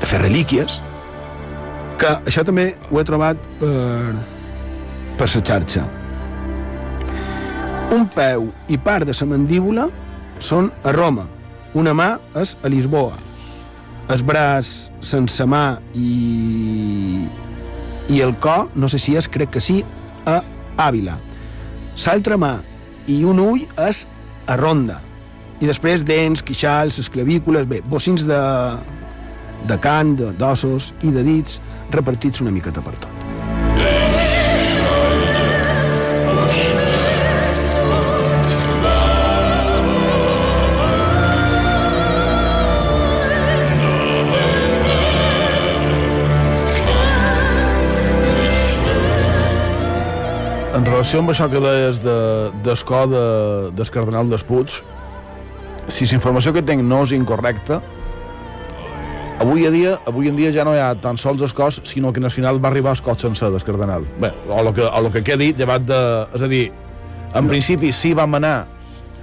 [0.01, 0.81] de fer relíquies,
[1.99, 4.17] que això també ho he trobat per,
[5.19, 5.87] per la xarxa.
[7.97, 9.87] Un peu i part de la mandíbula
[10.43, 11.25] són a Roma,
[11.77, 13.19] una mà és a Lisboa,
[14.09, 14.71] el braç
[15.05, 17.27] sense mà i,
[18.09, 19.83] i el cor, no sé si és, crec que sí,
[20.25, 20.39] a
[20.87, 21.19] Àvila.
[21.97, 22.55] L'altra mà
[23.13, 24.05] i un ull és
[24.47, 25.01] a Ronda.
[25.61, 28.41] I després dents, quixals, esclavícules, bé, bocins de,
[29.69, 31.61] de cant, d'ossos i de dits
[31.97, 33.16] repartits una miqueta per tot.
[50.77, 52.15] En relació amb això que deies de,
[52.65, 53.21] d'escó de,
[53.73, 54.75] del cardenal Despuig,
[55.89, 57.79] si la informació que tinc no és incorrecta,
[59.41, 62.13] avui, a dia, avui en dia ja no hi ha tan sols el cos, sinó
[62.13, 64.05] que al final va arribar el cos sencer del cardenal.
[64.21, 66.01] Bé, o el que, o el que queda dit, llevat de...
[66.37, 66.65] És a dir,
[67.33, 67.49] en no.
[67.49, 68.57] principi sí vam anar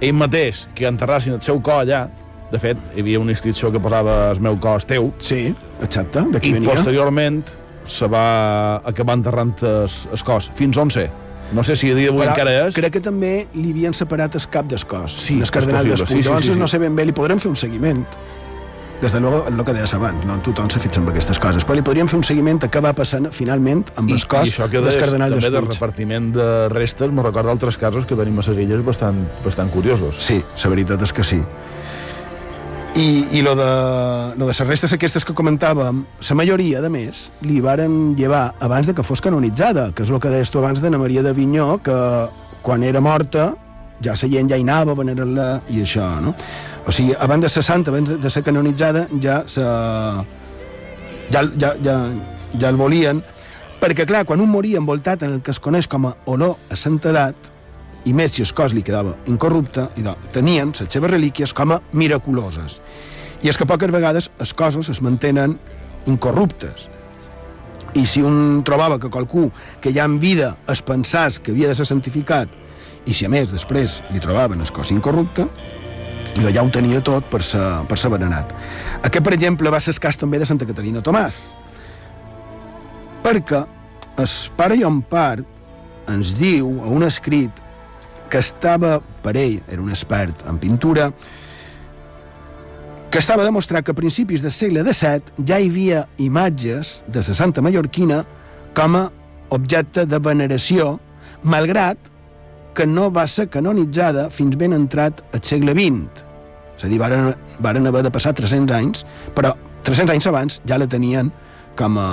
[0.02, 2.08] ell mateix que enterrassin el seu cos allà,
[2.50, 5.12] de fet, hi havia una inscripció que posava el meu cos teu.
[5.22, 6.74] Sí, exacte, d'aquí I venia.
[6.74, 7.44] posteriorment
[7.86, 10.50] se va acabar enterrant el, el cos.
[10.58, 11.12] Fins on sé?
[11.52, 12.74] No sé si a dia d'avui encara és.
[12.74, 15.12] crec que també li havien separat el cap del cos.
[15.12, 16.16] Sí, el cardenal d'Espull.
[16.16, 16.58] sí, sí, Llavors sí, sí.
[16.58, 18.04] no sé ben bé, li podrem fer un seguiment.
[19.02, 21.74] Des de luego, el que deies abans, no tothom se fixa en aquestes coses, però
[21.76, 24.52] li podríem fer un seguiment a què va passant finalment amb I, el cos i
[24.54, 28.38] això que del cardenal també del repartiment de restes, me recorda altres casos que tenim
[28.38, 30.16] a les illes bastant, bastant curiosos.
[30.24, 31.42] Sí, la veritat és que sí.
[32.94, 37.24] I, i lo de, lo de les restes aquestes que comentàvem, la majoria, de més,
[37.42, 40.78] li varen llevar abans de que fos canonitzada, que és el que deies tu abans
[40.78, 41.96] d'Anna Maria d'Avinyó, que
[42.62, 43.50] quan era morta
[44.04, 46.34] ja la gent ja hi anava a venerar-la i això, no?
[46.86, 49.64] O sigui, abans de ser santa, abans de, de ser canonitzada, ja se...
[51.32, 51.96] ja, ja, ja,
[52.60, 53.22] ja el volien,
[53.80, 56.76] perquè, clar, quan un moria envoltat en el que es coneix com a olor a
[56.76, 57.53] santedat,
[58.04, 61.80] i més si el cos li quedava incorrupte, i tenien les seves relíquies com a
[61.92, 62.80] miraculoses.
[63.42, 65.58] I és que poques vegades els cossos es mantenen
[66.06, 66.88] incorruptes.
[67.94, 71.78] I si un trobava que qualcú que ja en vida es pensàs que havia de
[71.78, 72.48] ser santificat,
[73.04, 75.46] i si a més després li trobaven el cos incorrupte,
[76.40, 78.50] jo ja ho tenia tot per ser, per ser venerat.
[79.04, 81.54] Aquest, per exemple, va ser el cas també de Santa Caterina Tomàs,
[83.24, 83.64] perquè
[84.20, 87.63] el pare Llompart ens diu a un escrit
[88.30, 91.10] que estava per ell, era un expert en pintura,
[93.14, 97.36] que estava demostrat que a principis del segle XVII ja hi havia imatges de la
[97.38, 98.24] Santa Mallorquina
[98.74, 99.04] com a
[99.54, 100.96] objecte de veneració,
[101.46, 102.10] malgrat
[102.74, 106.24] que no va ser canonitzada fins ben entrat al segle XX.
[106.74, 107.30] És a dir, varen,
[107.62, 109.04] varen haver de passar 300 anys,
[109.36, 109.54] però
[109.86, 111.30] 300 anys abans ja la tenien
[111.78, 112.08] com a,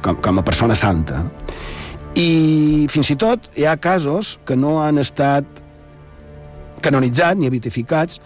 [0.00, 1.20] com, com a persona santa.
[2.18, 5.46] I fins i tot hi ha casos que no han estat
[6.82, 8.18] canonitzats ni beatificats,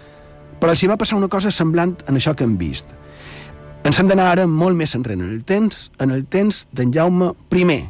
[0.60, 2.88] però els hi va passar una cosa semblant en això que hem vist.
[3.84, 7.32] Ens hem d'anar ara molt més enrere, en el temps, en el temps d'en Jaume
[7.52, 7.80] I,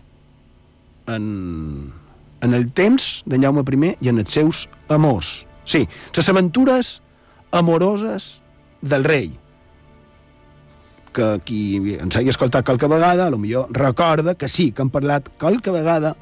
[1.12, 1.24] en,
[2.40, 5.44] en el temps d'en Jaume I i en els seus amors.
[5.64, 5.86] Sí,
[6.16, 6.96] les aventures
[7.52, 8.40] amoroses
[8.80, 9.30] del rei,
[11.12, 14.90] que qui ens hagi escoltat qualque vegada, a lo millor recorda que sí, que han
[14.90, 16.16] parlat qualque vegada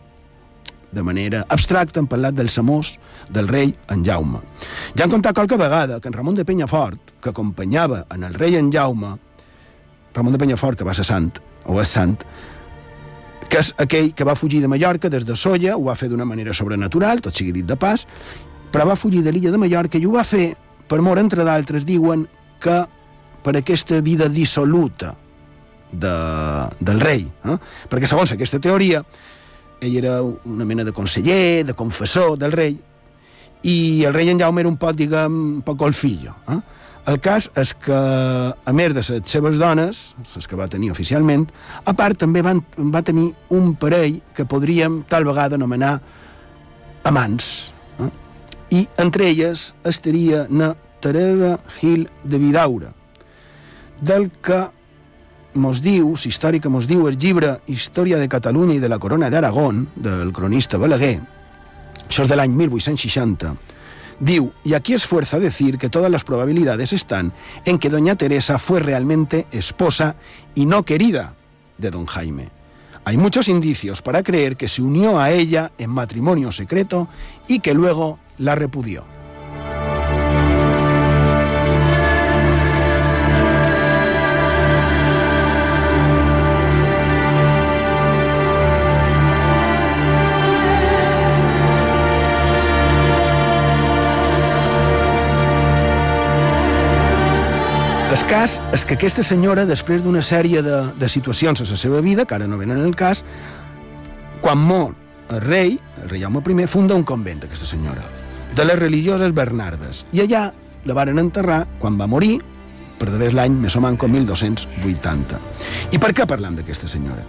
[0.90, 2.96] de manera abstracta, han parlat dels amors
[3.30, 4.40] del rei en Jaume.
[4.98, 8.56] Ja han contat qualque vegada que en Ramon de Penyafort, que acompanyava en el rei
[8.56, 9.16] en Jaume,
[10.14, 11.30] Ramon de Penyafort, que va ser sant,
[11.66, 12.16] o és sant,
[13.50, 16.26] que és aquell que va fugir de Mallorca des de Solla, ho va fer d'una
[16.26, 18.06] manera sobrenatural, tot sigui dit de pas,
[18.70, 20.54] però va fugir de l'illa de Mallorca i ho va fer
[20.90, 22.26] per mor, entre d'altres, diuen
[22.62, 22.82] que
[23.42, 25.14] per aquesta vida dissoluta
[25.92, 26.14] de,
[26.78, 27.26] del rei.
[27.26, 27.56] Eh?
[27.90, 29.02] Perquè, segons aquesta teoria,
[29.80, 32.76] ell era una mena de conseller, de confessor del rei,
[33.62, 36.36] i el rei en Jaume era un poc, diguem, un poc golfillo.
[36.48, 36.60] Eh?
[37.10, 40.02] El cas és que, a més de les seves dones,
[40.34, 41.46] les que va tenir oficialment,
[41.84, 42.60] a part també van,
[42.92, 45.96] va tenir un parell que podríem tal vegada anomenar
[47.08, 47.72] amants.
[47.98, 48.10] Eh?
[48.80, 52.92] I entre elles estaria na Teresa Gil de Vidaura,
[54.00, 54.66] del que
[55.54, 59.30] mos diu, la història que mos diu el llibre de Catalunya i de la Corona
[59.30, 61.20] d'Aragón, del cronista Balaguer,
[62.06, 63.54] això és de l'any 1860,
[64.20, 67.32] diu, y aquí es fuerza decir que todas las probabilidades están
[67.64, 70.16] en que doña Teresa fue realmente esposa
[70.54, 71.34] y no querida
[71.78, 72.48] de don Jaime.
[73.04, 77.08] Hay muchos indicios para creer que se unió a ella en matrimonio secreto
[77.48, 79.19] y que luego la repudió.
[98.10, 102.00] El cas és que aquesta senyora, després d'una sèrie de, de situacions a la seva
[102.02, 103.20] vida, que ara no venen al cas,
[104.42, 104.96] quan mor
[105.30, 108.02] el rei, el rei Jaume I, funda un convent, aquesta senyora,
[108.56, 110.02] de les religioses Bernardes.
[110.10, 110.42] I allà
[110.90, 112.40] la varen enterrar quan va morir,
[112.98, 115.38] per d'haver l'any més o manco 1280.
[115.94, 117.22] I per què parlam d'aquesta senyora?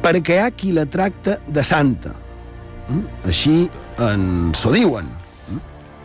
[0.00, 2.16] Perquè hi ha qui la tracta de santa.
[2.88, 3.04] Mm?
[3.28, 3.56] Així
[4.00, 5.12] ens ho diuen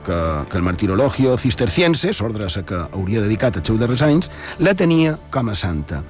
[0.05, 4.29] que, que el martirologio cisterciense, l'ordre a que hauria dedicat els seus darrers anys,
[4.59, 6.03] la tenia com a santa.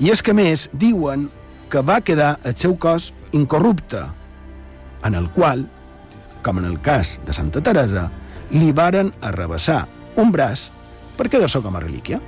[0.00, 1.28] I és que, més, diuen
[1.72, 4.02] que va quedar el seu cos incorrupte,
[5.04, 5.66] en el qual,
[6.42, 8.08] com en el cas de Santa Teresa,
[8.52, 9.86] li varen arrabassar
[10.20, 10.68] un braç
[11.16, 12.20] per quedar-se com a relíquia.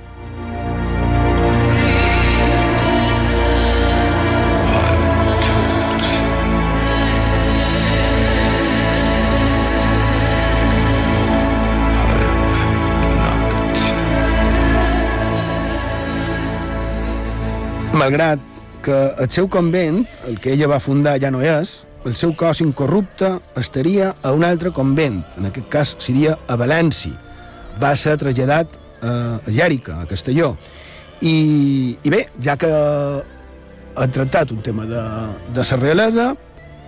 [17.95, 18.39] Malgrat
[18.85, 22.61] que el seu convent, el que ella va fundar ja no és, el seu cos
[22.61, 27.15] incorrupte estaria a un altre convent, en aquest cas seria a València.
[27.81, 30.53] Va ser traslladat a Llàrica, a Castelló.
[31.21, 35.01] I, I bé, ja que ha tractat un tema de,
[35.55, 36.27] de la realesa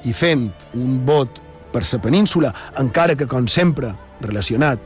[0.05, 1.41] i fent un vot
[1.73, 4.79] per la península, encara que, com sempre, relacionat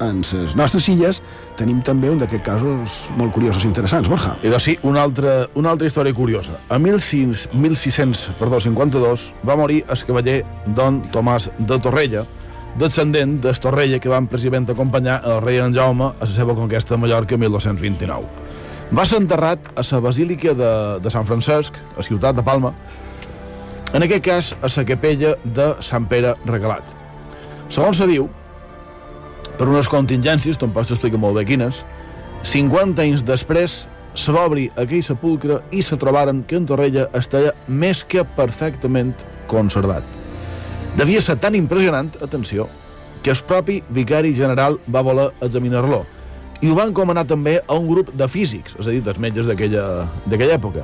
[0.00, 1.22] en les nostres illes,
[1.58, 4.36] tenim també un d'aquests casos molt curiosos i interessants, Borja.
[4.46, 6.58] I doncs sí, una altra, una altra història curiosa.
[6.70, 10.42] A 16, 1652 va morir el cavaller
[10.78, 12.24] Don Tomàs de Torrella,
[12.78, 16.94] descendent del Torrella que van precisament acompanyar el rei en Jaume a la seva conquesta
[16.94, 18.46] de Mallorca en 1229.
[18.94, 22.72] Va ser enterrat a la Basílica de, de Sant Francesc, a Ciutat de Palma,
[23.92, 26.94] en aquest cas a la capella de Sant Pere Regalat.
[27.68, 28.28] Segons se diu,
[29.58, 31.84] per unes contingències, tampoc s'explica molt bé quines,
[32.46, 33.88] 50 anys després
[34.26, 39.14] obrir aquell sepulcre i se trobaren que en Torrella estava més que perfectament
[39.46, 40.02] conservat.
[40.96, 42.68] Devia ser tan impressionant, atenció,
[43.22, 46.04] que el propi vicari general va voler examinar-lo
[46.60, 49.46] i ho va encomanar també a un grup de físics, és a dir, dels metges
[49.46, 50.82] d'aquella època.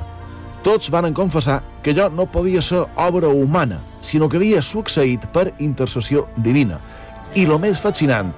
[0.63, 5.51] Tots van confessar que allò no podia ser obra humana, sinó que havia succeït per
[5.59, 6.79] intercessió divina.
[7.35, 8.31] I el més fascinant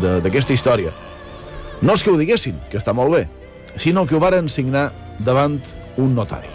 [0.00, 0.92] d'aquesta història
[1.82, 3.26] no és que ho diguessin, que està molt bé,
[3.74, 5.58] sinó que ho varen signar davant
[5.98, 6.46] un notari.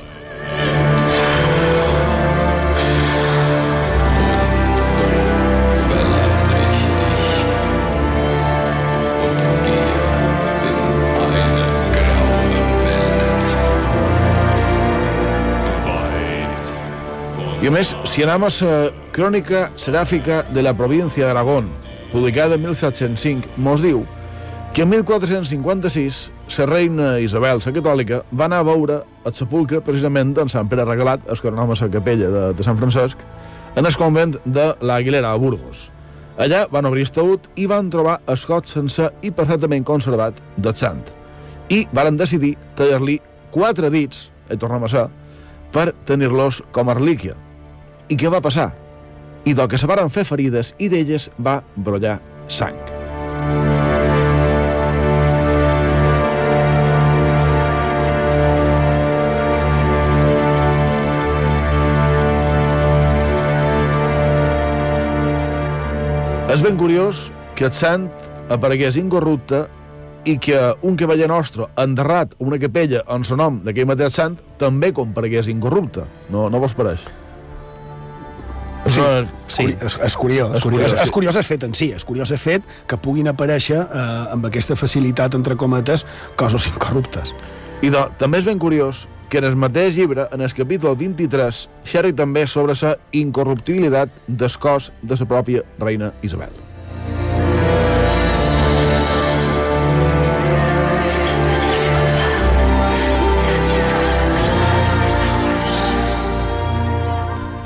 [17.57, 18.75] I a més, si anem a la
[19.11, 21.67] crònica seràfica de la província d'Aragón,
[22.12, 24.05] publicada en 1705, mos diu
[24.74, 30.36] que en 1456 la reina Isabel, la catòlica, va anar a veure el sepulcre precisament
[30.38, 33.18] d'en Sant Pere Regalat, el que a la capella de, de Sant Francesc,
[33.76, 35.91] en el convent de l'Aguilera, a Burgos.
[36.38, 41.01] Allà van obrir estaut i van trobar el got sencer i perfectament conservat del sant.
[41.70, 43.20] I varen decidir tallar-li
[43.51, 45.08] quatre dits, i tornem a ser,
[45.74, 47.34] per tenir-los com a relíquia.
[48.10, 48.72] I què va passar?
[49.47, 52.17] I del que se varen fer ferides i d'elles va brollar
[52.51, 52.75] sang.
[66.51, 68.09] És ben curiós que el sant
[68.51, 69.61] aparegués incorrupte
[70.27, 74.91] i que un cavaller nostre enterrat una capella en son nom d'aquell mateix sant també
[74.91, 76.03] comparegués incorrupte.
[76.33, 77.07] No, no vos pareix?
[78.86, 79.65] Sí, No, sí.
[79.82, 80.55] És, és curiós.
[80.57, 83.28] És curiós, és, és curiós el fet en si, és curiós el fet que puguin
[83.28, 86.05] aparèixer eh, amb aquesta facilitat, entre cometes,
[86.39, 87.34] coses incorruptes.
[87.82, 91.65] I de, també és ben curiós que en el mateix llibre, en el capítol 23,
[91.84, 96.66] xerri també sobre la incorruptibilitat del cos de la pròpia reina Isabel.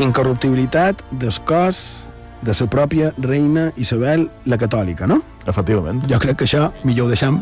[0.02, 2.08] Incorruptibilitat del cos
[2.42, 5.22] de la pròpia reina Isabel la catòlica, no?
[5.46, 6.02] Efectivament.
[6.10, 7.38] Jo crec que això millor ho deixem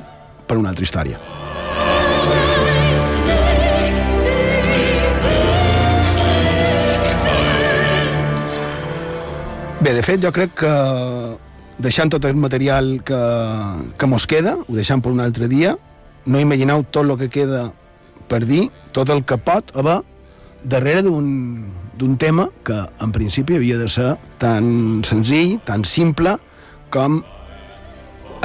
[0.46, 1.20] per una altra història.
[9.80, 10.76] Bé, de fet, jo crec que
[11.80, 13.20] deixant tot el material que,
[13.96, 15.78] que mos queda, ho deixem per un altre dia,
[16.28, 17.70] no imagineu tot el que queda
[18.28, 20.02] per dir, tot el que pot haver
[20.68, 21.30] darrere d'un
[22.00, 26.38] d'un tema que en principi havia de ser tan senzill, tan simple
[26.94, 27.20] com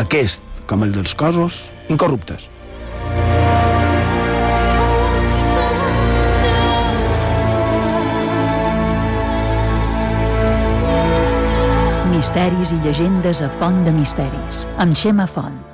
[0.02, 2.48] aquest, com el dels cossos incorruptes.
[12.10, 15.73] Misteris i llegendes a Font de Misteris, amb Xema Font.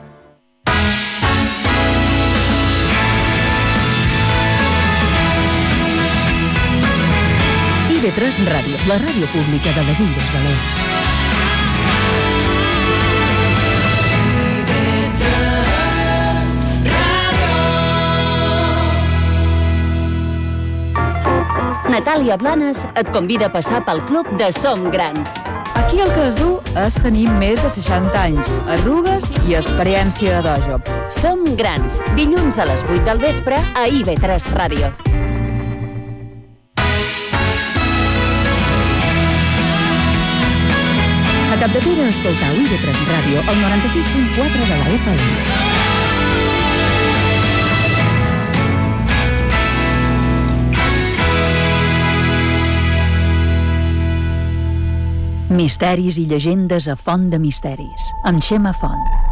[8.10, 10.78] IB3 Ràdio, la ràdio pública de les Illes Balears.
[21.90, 25.36] Natàlia Blanes et convida a passar pel club de Som Grans.
[25.74, 30.48] Aquí el que es du és tenir més de 60 anys, arrugues i experiència de
[30.48, 30.80] dojo.
[31.14, 35.09] Som Grans, dilluns a les 8 del vespre a IB3 Ràdio.
[41.60, 45.24] cap de cura escoltau IB3 Ràdio, el 96.4 de la FM.
[55.50, 59.29] Misteris i llegendes a Font de Misteris, amb Xema Font.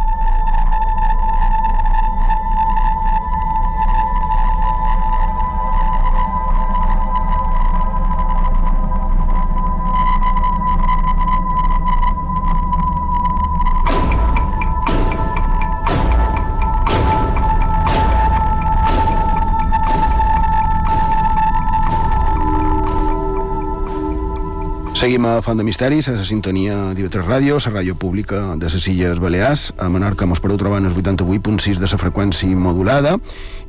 [25.42, 29.72] Font de Misteris, a la sintonia d'IV3 Ràdio, la ràdio pública de les Illes Balears.
[29.78, 33.16] A Menorca mos podeu trobar en el 88.6 de la freqüència modulada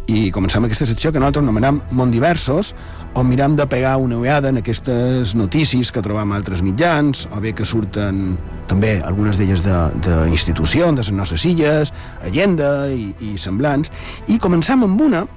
[0.09, 2.73] i començam aquesta secció que nosaltres anomenem Mont Diversos,
[3.13, 7.41] on miram de pegar una ullada en aquestes notícies que trobam a altres mitjans, o
[7.43, 11.93] bé que surten també algunes d'elles d'institucions, de, de les nostres illes,
[12.25, 13.93] agenda i, i semblants,
[14.27, 15.27] i començam amb una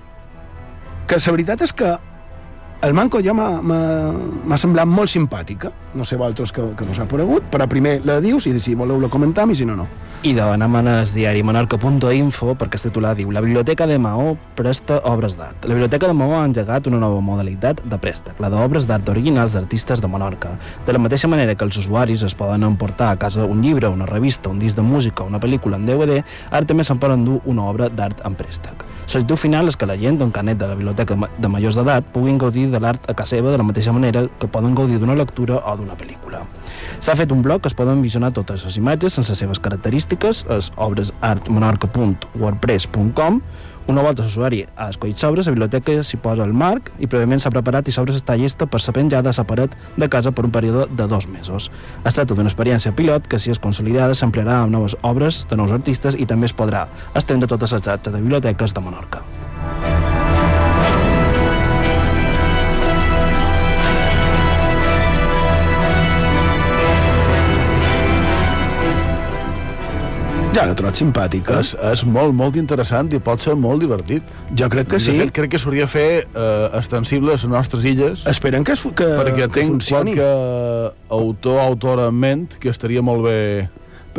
[1.07, 1.93] que la veritat és que
[2.83, 5.71] el Manco jo m'ha semblat molt simpàtica.
[5.95, 9.01] No sé vosaltres que, que vos ha aparegut, però primer la dius i si voleu
[9.01, 9.87] la comentam i si no, no.
[10.23, 15.01] I demanem en el diari menorca.info perquè el titular diu La Biblioteca de Maó presta
[15.11, 15.65] obres d'art.
[15.67, 19.57] La Biblioteca de Maó ha engegat una nova modalitat de préstec, la d'obres d'art originals
[19.59, 20.53] d'artistes de Menorca.
[20.87, 24.07] De la mateixa manera que els usuaris es poden emportar a casa un llibre, una
[24.07, 27.67] revista, un disc de música, una pel·lícula en DVD, ara també se'n poden dur una
[27.67, 28.87] obra d'art en préstec.
[29.03, 32.39] L'objectiu final és que la gent d'un canet de la biblioteca de majors d'edat puguin
[32.39, 35.59] gaudir de l'art a casa seva de la mateixa manera que poden gaudir d'una lectura
[35.67, 36.47] o d'una pel·lícula.
[37.01, 40.73] S'ha fet un blog que es poden visionar totes les imatges sense seves característiques, és
[40.77, 43.41] obresartmenorca.wordpress.com
[43.89, 47.51] una volta l'usuari ha escollit sobres, la biblioteca s'hi posa el marc i prèviament s'ha
[47.51, 50.55] preparat i sobres està llesta per ser penjada a la paret de casa per un
[50.55, 51.71] període de dos mesos.
[52.05, 55.75] Es tracta d'una experiència pilot que, si és consolidada, s'emplearà amb noves obres de nous
[55.75, 56.87] artistes i també es podrà
[57.19, 59.32] estendre totes les xarxes de biblioteques de Menorca.
[70.53, 71.63] Ja l'he trobat simpàtica.
[71.63, 74.35] És, és molt, molt interessant i pot ser molt divertit.
[74.59, 75.15] Jo crec que sí.
[75.15, 78.27] De fet, crec que s'hauria de fer eh, extensible a les nostres illes.
[78.29, 80.13] Esperem que, es, que, perquè que tinc funcioni.
[80.19, 83.39] qualque autor, autora en ment que estaria molt bé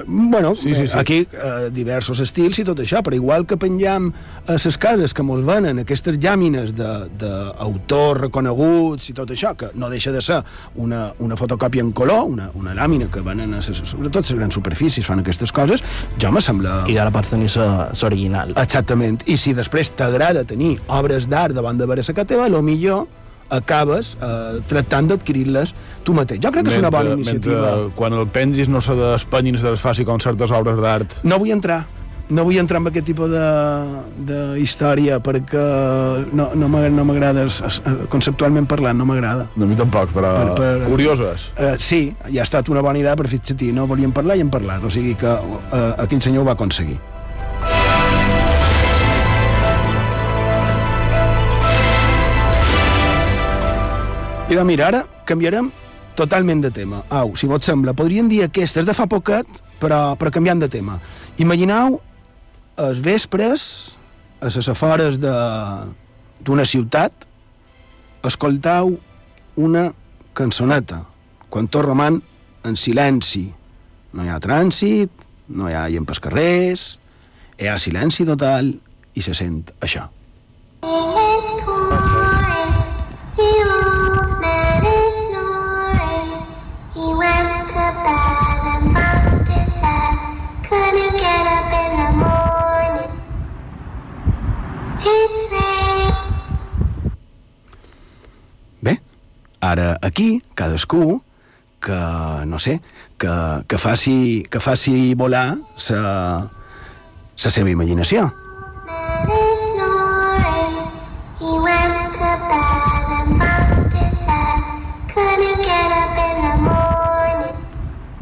[0.06, 0.94] Bueno, Sí, sí, sí.
[0.98, 4.12] aquí eh, diversos estils i tot això, però igual que penjam
[4.48, 9.90] a les cases que mos venen aquestes llàmines d'autors reconeguts i tot això, que no
[9.90, 10.42] deixa de ser
[10.76, 14.54] una, una fotocòpia en color, una, una làmina que venen a ses, sobretot les grans
[14.54, 15.84] superfícies fan aquestes coses,
[16.22, 16.84] jo me sembla...
[16.90, 18.54] I ara pots tenir l'original.
[18.58, 19.22] Exactament.
[19.30, 23.08] I si després t'agrada tenir obres d'art davant de veure la teva, lo millor
[23.54, 25.74] acabes eh, tractant d'adquirir-les
[26.04, 26.42] tu mateix.
[26.44, 27.60] Jo crec que és una bona iniciativa.
[27.64, 31.20] Mentre quan el pengis no se despeny ni se desfaci com certes obres d'art.
[31.24, 31.84] No vull entrar
[32.34, 33.44] no vull entrar en aquest tipus de,
[34.28, 35.64] de història perquè
[36.32, 40.88] no, no m'agrada no conceptualment parlant, no m'agrada No, a mi tampoc, però per, per,
[40.88, 44.46] curioses uh, sí, ja ha estat una bona idea però fixa't no volíem parlar i
[44.46, 47.02] hem parlat o sigui que uh, aquell senyor ho va aconseguir
[54.54, 55.72] I de mira, ara canviarem
[56.14, 57.00] totalment de tema.
[57.10, 59.48] Au, si vos sembla, podríem dir aquestes de fa poquet,
[59.82, 61.00] però, però canviant de tema.
[61.42, 61.98] Imagineu
[62.84, 63.64] els vespres,
[64.38, 67.26] a les afores d'una ciutat,
[68.30, 68.94] escoltau
[69.58, 69.88] una
[70.38, 71.02] cançoneta,
[71.50, 72.22] quan tot roman
[72.62, 73.48] en silenci.
[74.14, 76.88] No hi ha trànsit, no hi ha gent pels carrers,
[77.58, 78.70] hi ha silenci total
[79.18, 80.12] i se sent això.
[83.34, 83.73] Bé,
[99.64, 101.24] ara aquí, cadascú
[101.80, 102.00] que,
[102.46, 102.82] no sé,
[103.18, 103.32] que,
[103.68, 106.50] que, faci, que faci volar sa,
[107.36, 108.30] sa seva imaginació.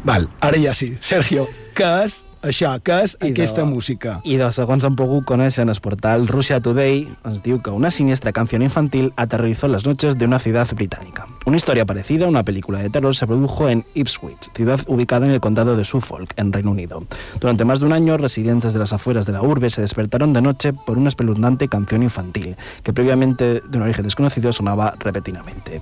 [0.02, 0.96] Val, ara ja sí.
[0.98, 1.46] Sergio,
[1.78, 4.20] què és això, què és I aquesta de- música?
[4.24, 7.90] I de segons han pogut conèixer en el portal Russia Today, ens diu que una
[7.90, 11.26] siniestra canción infantil aterrorizó las noches de una ciudad británica.
[11.46, 15.32] Una historia parecida a una película de terror se produjo en Ipswich, ciudad ubicada en
[15.32, 17.04] el condado de Suffolk, en Reino Unido.
[17.40, 20.42] Durante más de un año, residentes de las afueras de la urbe se despertaron de
[20.42, 25.80] noche por una espeluznante canción infantil, que previamente, de un origen desconocido, sonaba repentinamente.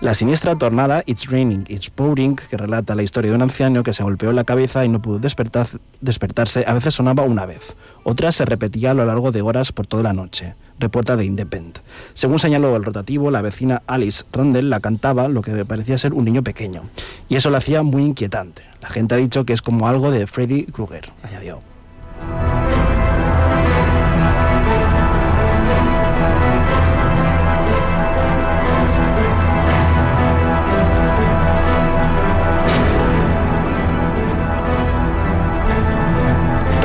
[0.00, 3.92] La siniestra tornada It's Raining, It's Pouring, que relata la historia de un anciano que
[3.92, 7.74] se golpeó la cabeza y no pudo despertar- despertarse, a veces sonaba una vez.
[8.04, 10.54] Otra se repetía a lo largo de horas por toda la noche.
[10.80, 11.80] reporta de Independent.
[12.14, 16.24] Según señaló el rotativo, la vecina Alice Randall la cantaba lo que parecía ser un
[16.24, 16.82] niño pequeño,
[17.28, 18.62] y eso la hacía muy inquietante.
[18.80, 21.58] La gente ha dicho que es como algo de Freddy Krueger, añadió.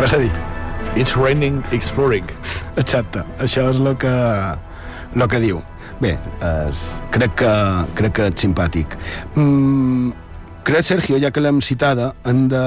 [0.04, 0.32] Res a dir.
[0.99, 2.28] It's raining exploring.
[2.76, 4.12] Exacte, això és el que,
[5.16, 5.62] el que diu.
[6.01, 6.82] Bé, és,
[7.16, 7.51] crec, que,
[7.95, 8.97] crec que és simpàtic.
[9.39, 10.12] Mm,
[10.68, 12.66] crec, Sergio, ja que l'hem citada, hem de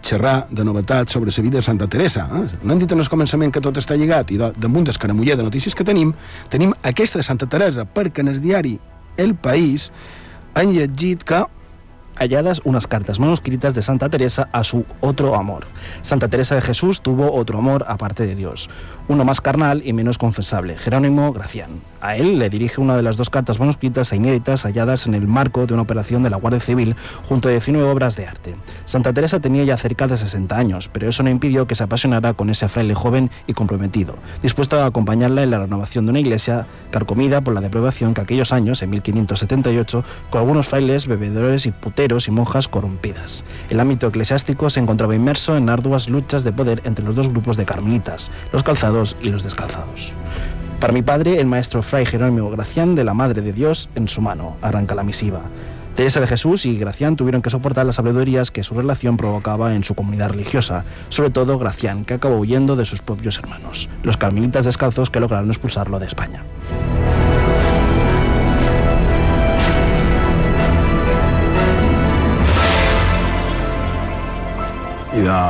[0.00, 2.24] xerrar de novetats sobre la vida de Santa Teresa.
[2.40, 2.46] Eh?
[2.62, 5.44] No hem dit en el començament que tot està lligat i de, damunt d'escaramuller de
[5.50, 6.14] notícies que tenim,
[6.48, 8.78] tenim aquesta de Santa Teresa, perquè en el diari
[9.18, 9.90] El País
[10.56, 11.44] han llegit que
[12.20, 15.66] halladas unas cartas manuscritas de Santa Teresa a su otro amor.
[16.02, 18.68] Santa Teresa de Jesús tuvo otro amor aparte de Dios,
[19.08, 21.80] uno más carnal y menos confesable, Jerónimo Gracián.
[22.02, 25.26] A él le dirige una de las dos cartas manuscritas e inéditas halladas en el
[25.26, 26.94] marco de una operación de la Guardia Civil
[27.26, 28.54] junto a 19 obras de arte.
[28.84, 32.34] Santa Teresa tenía ya cerca de 60 años, pero eso no impidió que se apasionara
[32.34, 36.66] con ese fraile joven y comprometido, dispuesto a acompañarla en la renovación de una iglesia
[36.90, 42.09] carcomida por la deprivación que aquellos años, en 1578, con algunos frailes, bebedores y puteros
[42.18, 43.44] y monjas corrompidas.
[43.68, 47.56] El ámbito eclesiástico se encontraba inmerso en arduas luchas de poder entre los dos grupos
[47.56, 50.12] de carmelitas, los calzados y los descalzados.
[50.80, 54.22] Para mi padre, el maestro Fray Jerónimo Gracián de la Madre de Dios en su
[54.22, 55.42] mano, arranca la misiva.
[55.94, 59.84] Teresa de Jesús y Gracián tuvieron que soportar las habladurías que su relación provocaba en
[59.84, 64.64] su comunidad religiosa, sobre todo Gracián, que acabó huyendo de sus propios hermanos, los carmelitas
[64.64, 66.42] descalzos que lograron expulsarlo de España.
[75.20, 75.40] I de...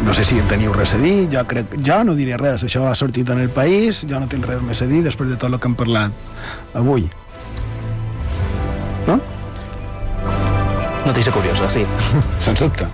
[0.00, 2.86] No sé si en teniu res a dir, jo, crec, jo no diré res, això
[2.88, 5.52] ha sortit en el país, jo no tinc res més a dir després de tot
[5.52, 7.04] el que hem parlat avui.
[9.04, 9.20] No?
[11.04, 11.84] Notícia curiosa, sí.
[12.40, 12.88] Sens dubte.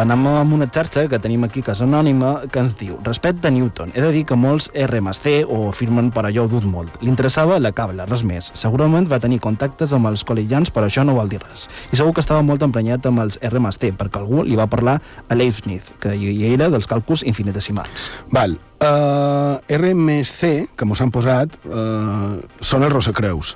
[0.00, 3.52] Anem amb una xarxa que tenim aquí, que és anònima, que ens diu Respecte a
[3.54, 6.96] Newton, he de dir que molts R+C o afirmen per allò dut molt.
[7.02, 8.50] Interessava la cabla, res més.
[8.58, 11.68] Segurament va tenir contactes amb els col·legians, però això no vol dir res.
[11.92, 15.38] I segur que estava molt emprenyat amb els R+T, perquè algú li va parlar a
[15.38, 18.10] Leibniz, que hi era dels càlculs infinitesimals.
[18.32, 18.58] Val.
[18.84, 23.54] Uh, RMC, que mos han posat, uh, són els Rosacreus.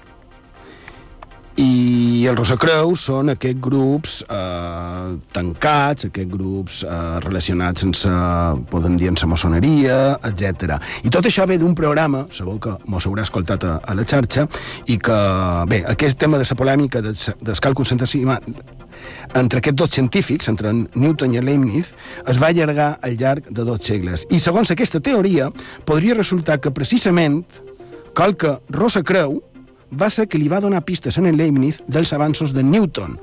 [1.59, 8.13] I els Rosacreus són aquests grups eh, tancats, aquests grups eh, relacionats sense,
[8.71, 9.97] podem dir, amb la maçoneria,
[10.29, 10.77] etc.
[11.03, 14.47] I tot això ve d'un programa, segur que mos haurà escoltat a, a la xarxa,
[14.87, 15.19] i que,
[15.73, 17.03] bé, aquest tema de la polèmica
[17.59, 18.47] càlculs centesimals
[19.35, 21.93] entre aquests dos científics, entre Newton i Leibniz,
[22.27, 24.27] es va allargar al llarg de dos segles.
[24.31, 25.51] I segons aquesta teoria,
[25.87, 27.43] podria resultar que precisament
[28.15, 29.41] qualque Rosacreu
[29.91, 33.19] va ser que li va donar pistes en el Leibniz dels avanços de Newton.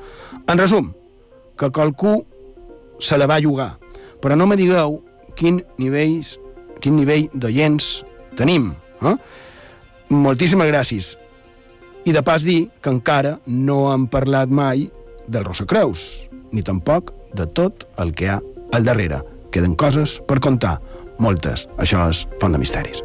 [0.48, 0.94] En resum,
[1.58, 2.26] que qualcú
[3.00, 3.76] se la va jugar.
[4.22, 5.02] Però no me digueu
[5.38, 6.36] quin, nivells,
[6.82, 8.04] quin nivell d'oients
[8.40, 8.72] tenim.
[9.04, 9.16] Eh?
[10.10, 11.16] Moltíssimes gràcies.
[12.06, 14.88] I de pas dir que encara no hem parlat mai
[15.28, 18.40] del Rosacreus, ni tampoc de tot el que hi ha
[18.78, 19.24] al darrere.
[19.52, 20.78] Queden coses per contar,
[21.18, 21.68] moltes.
[21.82, 23.04] Això és Font de Misteris.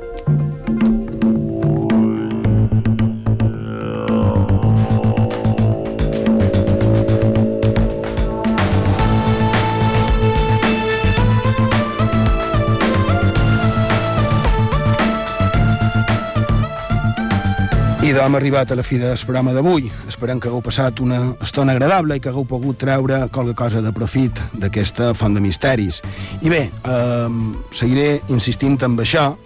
[18.11, 19.85] I hem arribat a la fi del programa d'avui.
[20.11, 23.93] Esperem que hagueu passat una estona agradable i que hagueu pogut treure qualque cosa de
[23.95, 26.01] profit d'aquesta font de misteris.
[26.43, 27.29] I bé, eh,
[27.71, 29.37] seguiré insistint amb això,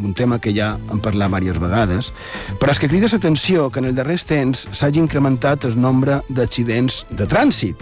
[0.00, 2.12] un tema que ja hem parlat diverses vegades,
[2.58, 7.04] però és que crida l'atenció que en el darrers temps s'hagi incrementat el nombre d'accidents
[7.10, 7.76] de trànsit.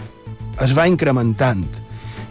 [0.59, 1.63] Es va incrementant.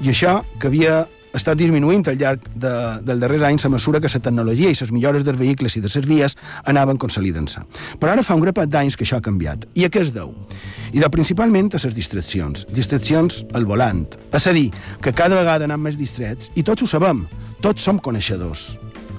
[0.03, 1.07] I això que havia
[1.37, 2.73] està disminuint al llarg de,
[3.05, 5.91] del darrers anys a mesura que la tecnologia i les millores dels vehicles i de
[5.93, 7.63] les vies anaven consolidant-se.
[8.01, 9.69] Però ara fa un grapat d'anys que això ha canviat.
[9.75, 10.33] I a què es deu?
[10.93, 12.67] I de principalment a les distraccions.
[12.73, 14.07] Distraccions al volant.
[14.33, 14.71] És a dir,
[15.03, 17.27] que cada vegada anem més distrets i tots ho sabem.
[17.61, 18.77] Tots som coneixedors.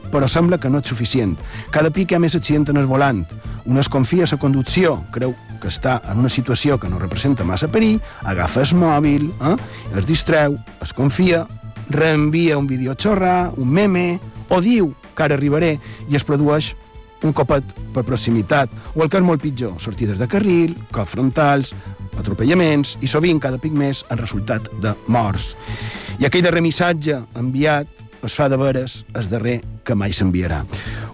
[0.10, 1.36] Però sembla que no és suficient.
[1.70, 3.22] Cada pic hi ha més accident en el volant.
[3.70, 7.46] Un es confia a la conducció, creu que està en una situació que no representa
[7.46, 9.56] massa perill, agafa el mòbil, eh?
[10.00, 11.44] es distreu, es confia,
[11.90, 14.20] reenvia un vídeo xorra, un meme,
[14.50, 15.78] o diu que ara arribaré,
[16.10, 16.74] i es produeix
[17.24, 21.74] un copet per proximitat, o el que és molt pitjor, sortides de carril, cops frontals,
[22.20, 25.54] atropellaments, i sovint cada pic més en resultat de morts.
[26.20, 30.64] I aquell darrer missatge enviat es fa de veres el darrer que mai s'enviarà.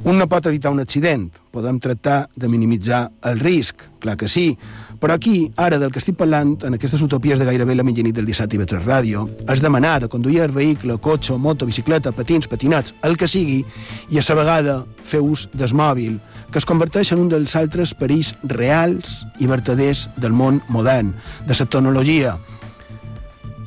[0.06, 4.52] Un no pot evitar un accident, podem tractar de minimitzar el risc, clar que sí,
[5.00, 8.28] però aquí, ara, del que estic parlant, en aquestes utopies de gairebé la mitjanit del
[8.30, 12.96] dissabte i vetres ràdio, és demanar de conduir el vehicle, cotxe, moto, bicicleta, patins, patinats,
[13.04, 13.64] el que sigui,
[14.10, 16.20] i a la vegada fer ús del mòbil,
[16.52, 21.14] que es converteix en un dels altres perills reals i vertaders del món modern,
[21.46, 22.38] de la tecnologia,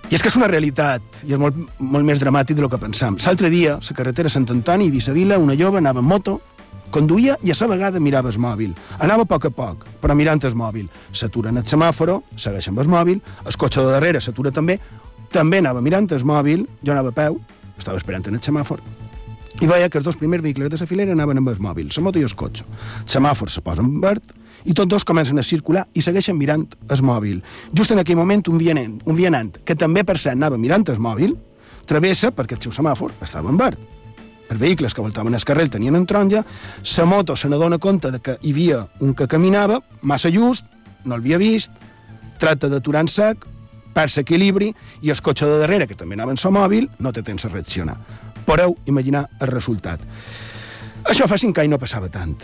[0.09, 3.19] i és que és una realitat, i és molt, molt més dramàtic del que pensam.
[3.21, 6.39] L'altre dia, la carretera Sant Antoni i Vicevila, una jove anava en moto,
[6.91, 8.73] conduïa i a la vegada mirava el mòbil.
[9.05, 10.89] Anava a poc a poc, però mirant el mòbil.
[11.13, 14.79] S'atura en el semàforo, segueix amb el mòbil, el cotxe de darrere s'atura també,
[15.31, 17.37] també anava mirant el mòbil, jo anava a peu,
[17.77, 18.81] estava esperant en el semàfor,
[19.61, 22.03] i veia que els dos primers vehicles de la filera anaven amb el mòbil, la
[22.05, 22.65] moto i el cotxe.
[23.03, 24.35] El semàfor se posa en verd,
[24.65, 27.43] i tots dos comencen a circular i segueixen mirant el mòbil.
[27.73, 31.01] Just en aquell moment, un vianant, un vianant que també per cert anava mirant el
[31.01, 31.37] mòbil,
[31.89, 33.81] travessa perquè el seu semàfor estava en verd.
[34.49, 36.45] Els vehicles que voltaven el carrer tenien en taronja,
[36.97, 40.65] la moto se n'adona compte de que hi havia un que caminava, massa just,
[41.05, 41.73] no l'havia vist,
[42.41, 43.45] tracta d'aturar en sec,
[43.93, 44.71] perd l'equilibri
[45.03, 47.53] i el cotxe de darrere, que també anava en el mòbil, no té temps a
[47.53, 47.99] reaccionar.
[48.49, 50.01] Podeu imaginar el resultat.
[51.09, 52.35] Això fa cinc anys no passava tant.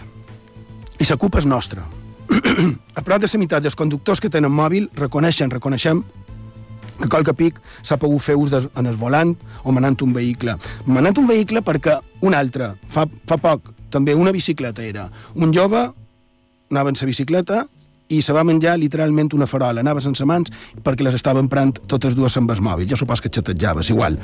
[1.01, 1.87] I la culpa és nostra,
[2.99, 6.03] a prop de la meitat dels conductors que tenen mòbil reconeixen, reconeixem
[7.01, 9.35] que qualque pic s'ha pogut fer ús de, en el volant
[9.65, 10.57] o manant un vehicle.
[10.87, 15.09] Manant un vehicle perquè un altre, fa, fa poc, també una bicicleta era.
[15.35, 15.89] Un jove
[16.71, 17.65] anava en sa bicicleta
[18.09, 19.81] i se va menjar literalment una farola.
[19.81, 20.53] Anava sense mans
[20.85, 22.89] perquè les estava emprant totes dues amb el mòbil.
[22.91, 24.19] Jo supos que xatejaves, igual.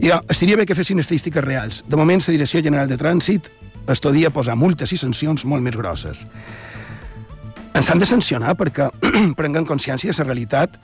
[0.00, 1.84] I ja, estaria bé que fessin estadístiques reals.
[1.86, 3.50] De moment, la Direcció General de Trànsit
[3.92, 6.26] estudia posar multes i sancions molt més grosses
[7.74, 8.88] ens han de sancionar perquè
[9.38, 10.78] prenguen consciència de la realitat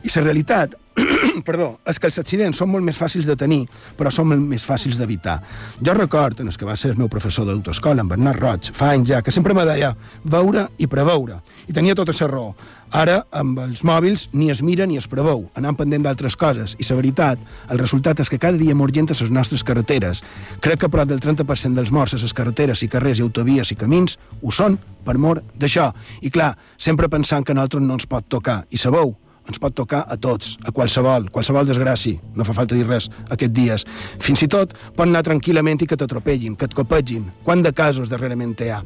[0.00, 0.74] i la realitat,
[1.46, 3.62] perdó, és que els accidents són molt més fàcils de tenir,
[3.98, 5.38] però són molt més fàcils d'evitar.
[5.80, 8.92] Jo record, en el que va ser el meu professor d'autoescola, en Bernat Roig, fa
[8.94, 11.40] anys ja, que sempre me deia veure i preveure.
[11.68, 12.54] I tenia tota la raó.
[12.90, 16.74] Ara, amb els mòbils, ni es mira ni es preveu, anant pendent d'altres coses.
[16.78, 17.38] I la veritat,
[17.70, 20.24] el resultat és que cada dia mor gent a les nostres carreteres.
[20.60, 23.78] Crec que prop del 30% dels morts a les carreteres i carrers i autovies i
[23.78, 25.92] camins ho són per mort d'això.
[26.20, 28.64] I clar, sempre pensant que a nosaltres no ens pot tocar.
[28.70, 29.14] I sabeu,
[29.50, 33.54] ens pot tocar a tots, a qualsevol, qualsevol desgràcia, no fa falta dir res aquests
[33.56, 33.84] dies.
[34.22, 37.26] Fins i tot pot anar tranquil·lament i que t'atropellin, que et copegin.
[37.46, 38.80] Quant de casos darrerament hi ha?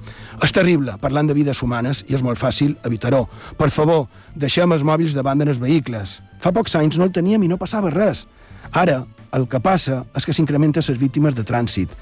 [0.44, 3.26] És terrible, parlant de vides humanes, i és molt fàcil evitar-ho.
[3.60, 6.20] Per favor, deixem els mòbils davant dels vehicles.
[6.40, 8.24] Fa pocs anys no el teníem i no passava res.
[8.72, 9.02] Ara,
[9.34, 11.92] el que passa és que s'incrementen les víctimes de trànsit.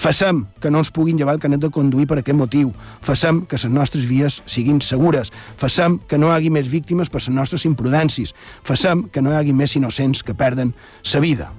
[0.00, 2.70] Fassem que no ens puguin llevar el canet de conduir per aquest motiu.
[3.04, 5.28] Fassem que les nostres vies siguin segures.
[5.60, 8.32] Fassem que no hi hagi més víctimes per les nostres imprudències.
[8.64, 10.72] Fassem que no hi hagi més innocents que perden
[11.02, 11.50] sa vida.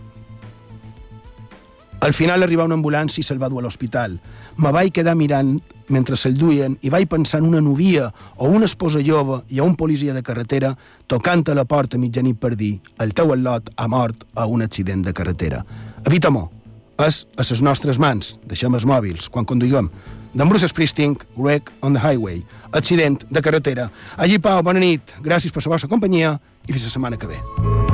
[2.02, 4.16] Al final arriba una ambulància i se'l va dur a l'hospital.
[4.58, 5.60] Me vaig quedar mirant
[5.94, 9.68] mentre se'l duien i vaig pensar en una novia o una esposa jove i a
[9.68, 10.74] un policia de carretera
[11.06, 15.06] tocant a la porta mitjanit per dir el teu al·lot ha mort a un accident
[15.06, 15.62] de carretera.
[16.10, 16.48] Evita-m'ho,
[17.08, 18.38] és a les nostres mans.
[18.48, 19.90] Deixem els mòbils quan conduïm.
[20.34, 22.44] D'en Bruce Springsteen, Wreck on the Highway.
[22.72, 23.90] Accident de carretera.
[24.18, 25.16] Allí, Pau, bona nit.
[25.22, 26.38] Gràcies per la vostra companyia
[26.68, 27.91] i fins la setmana que ve.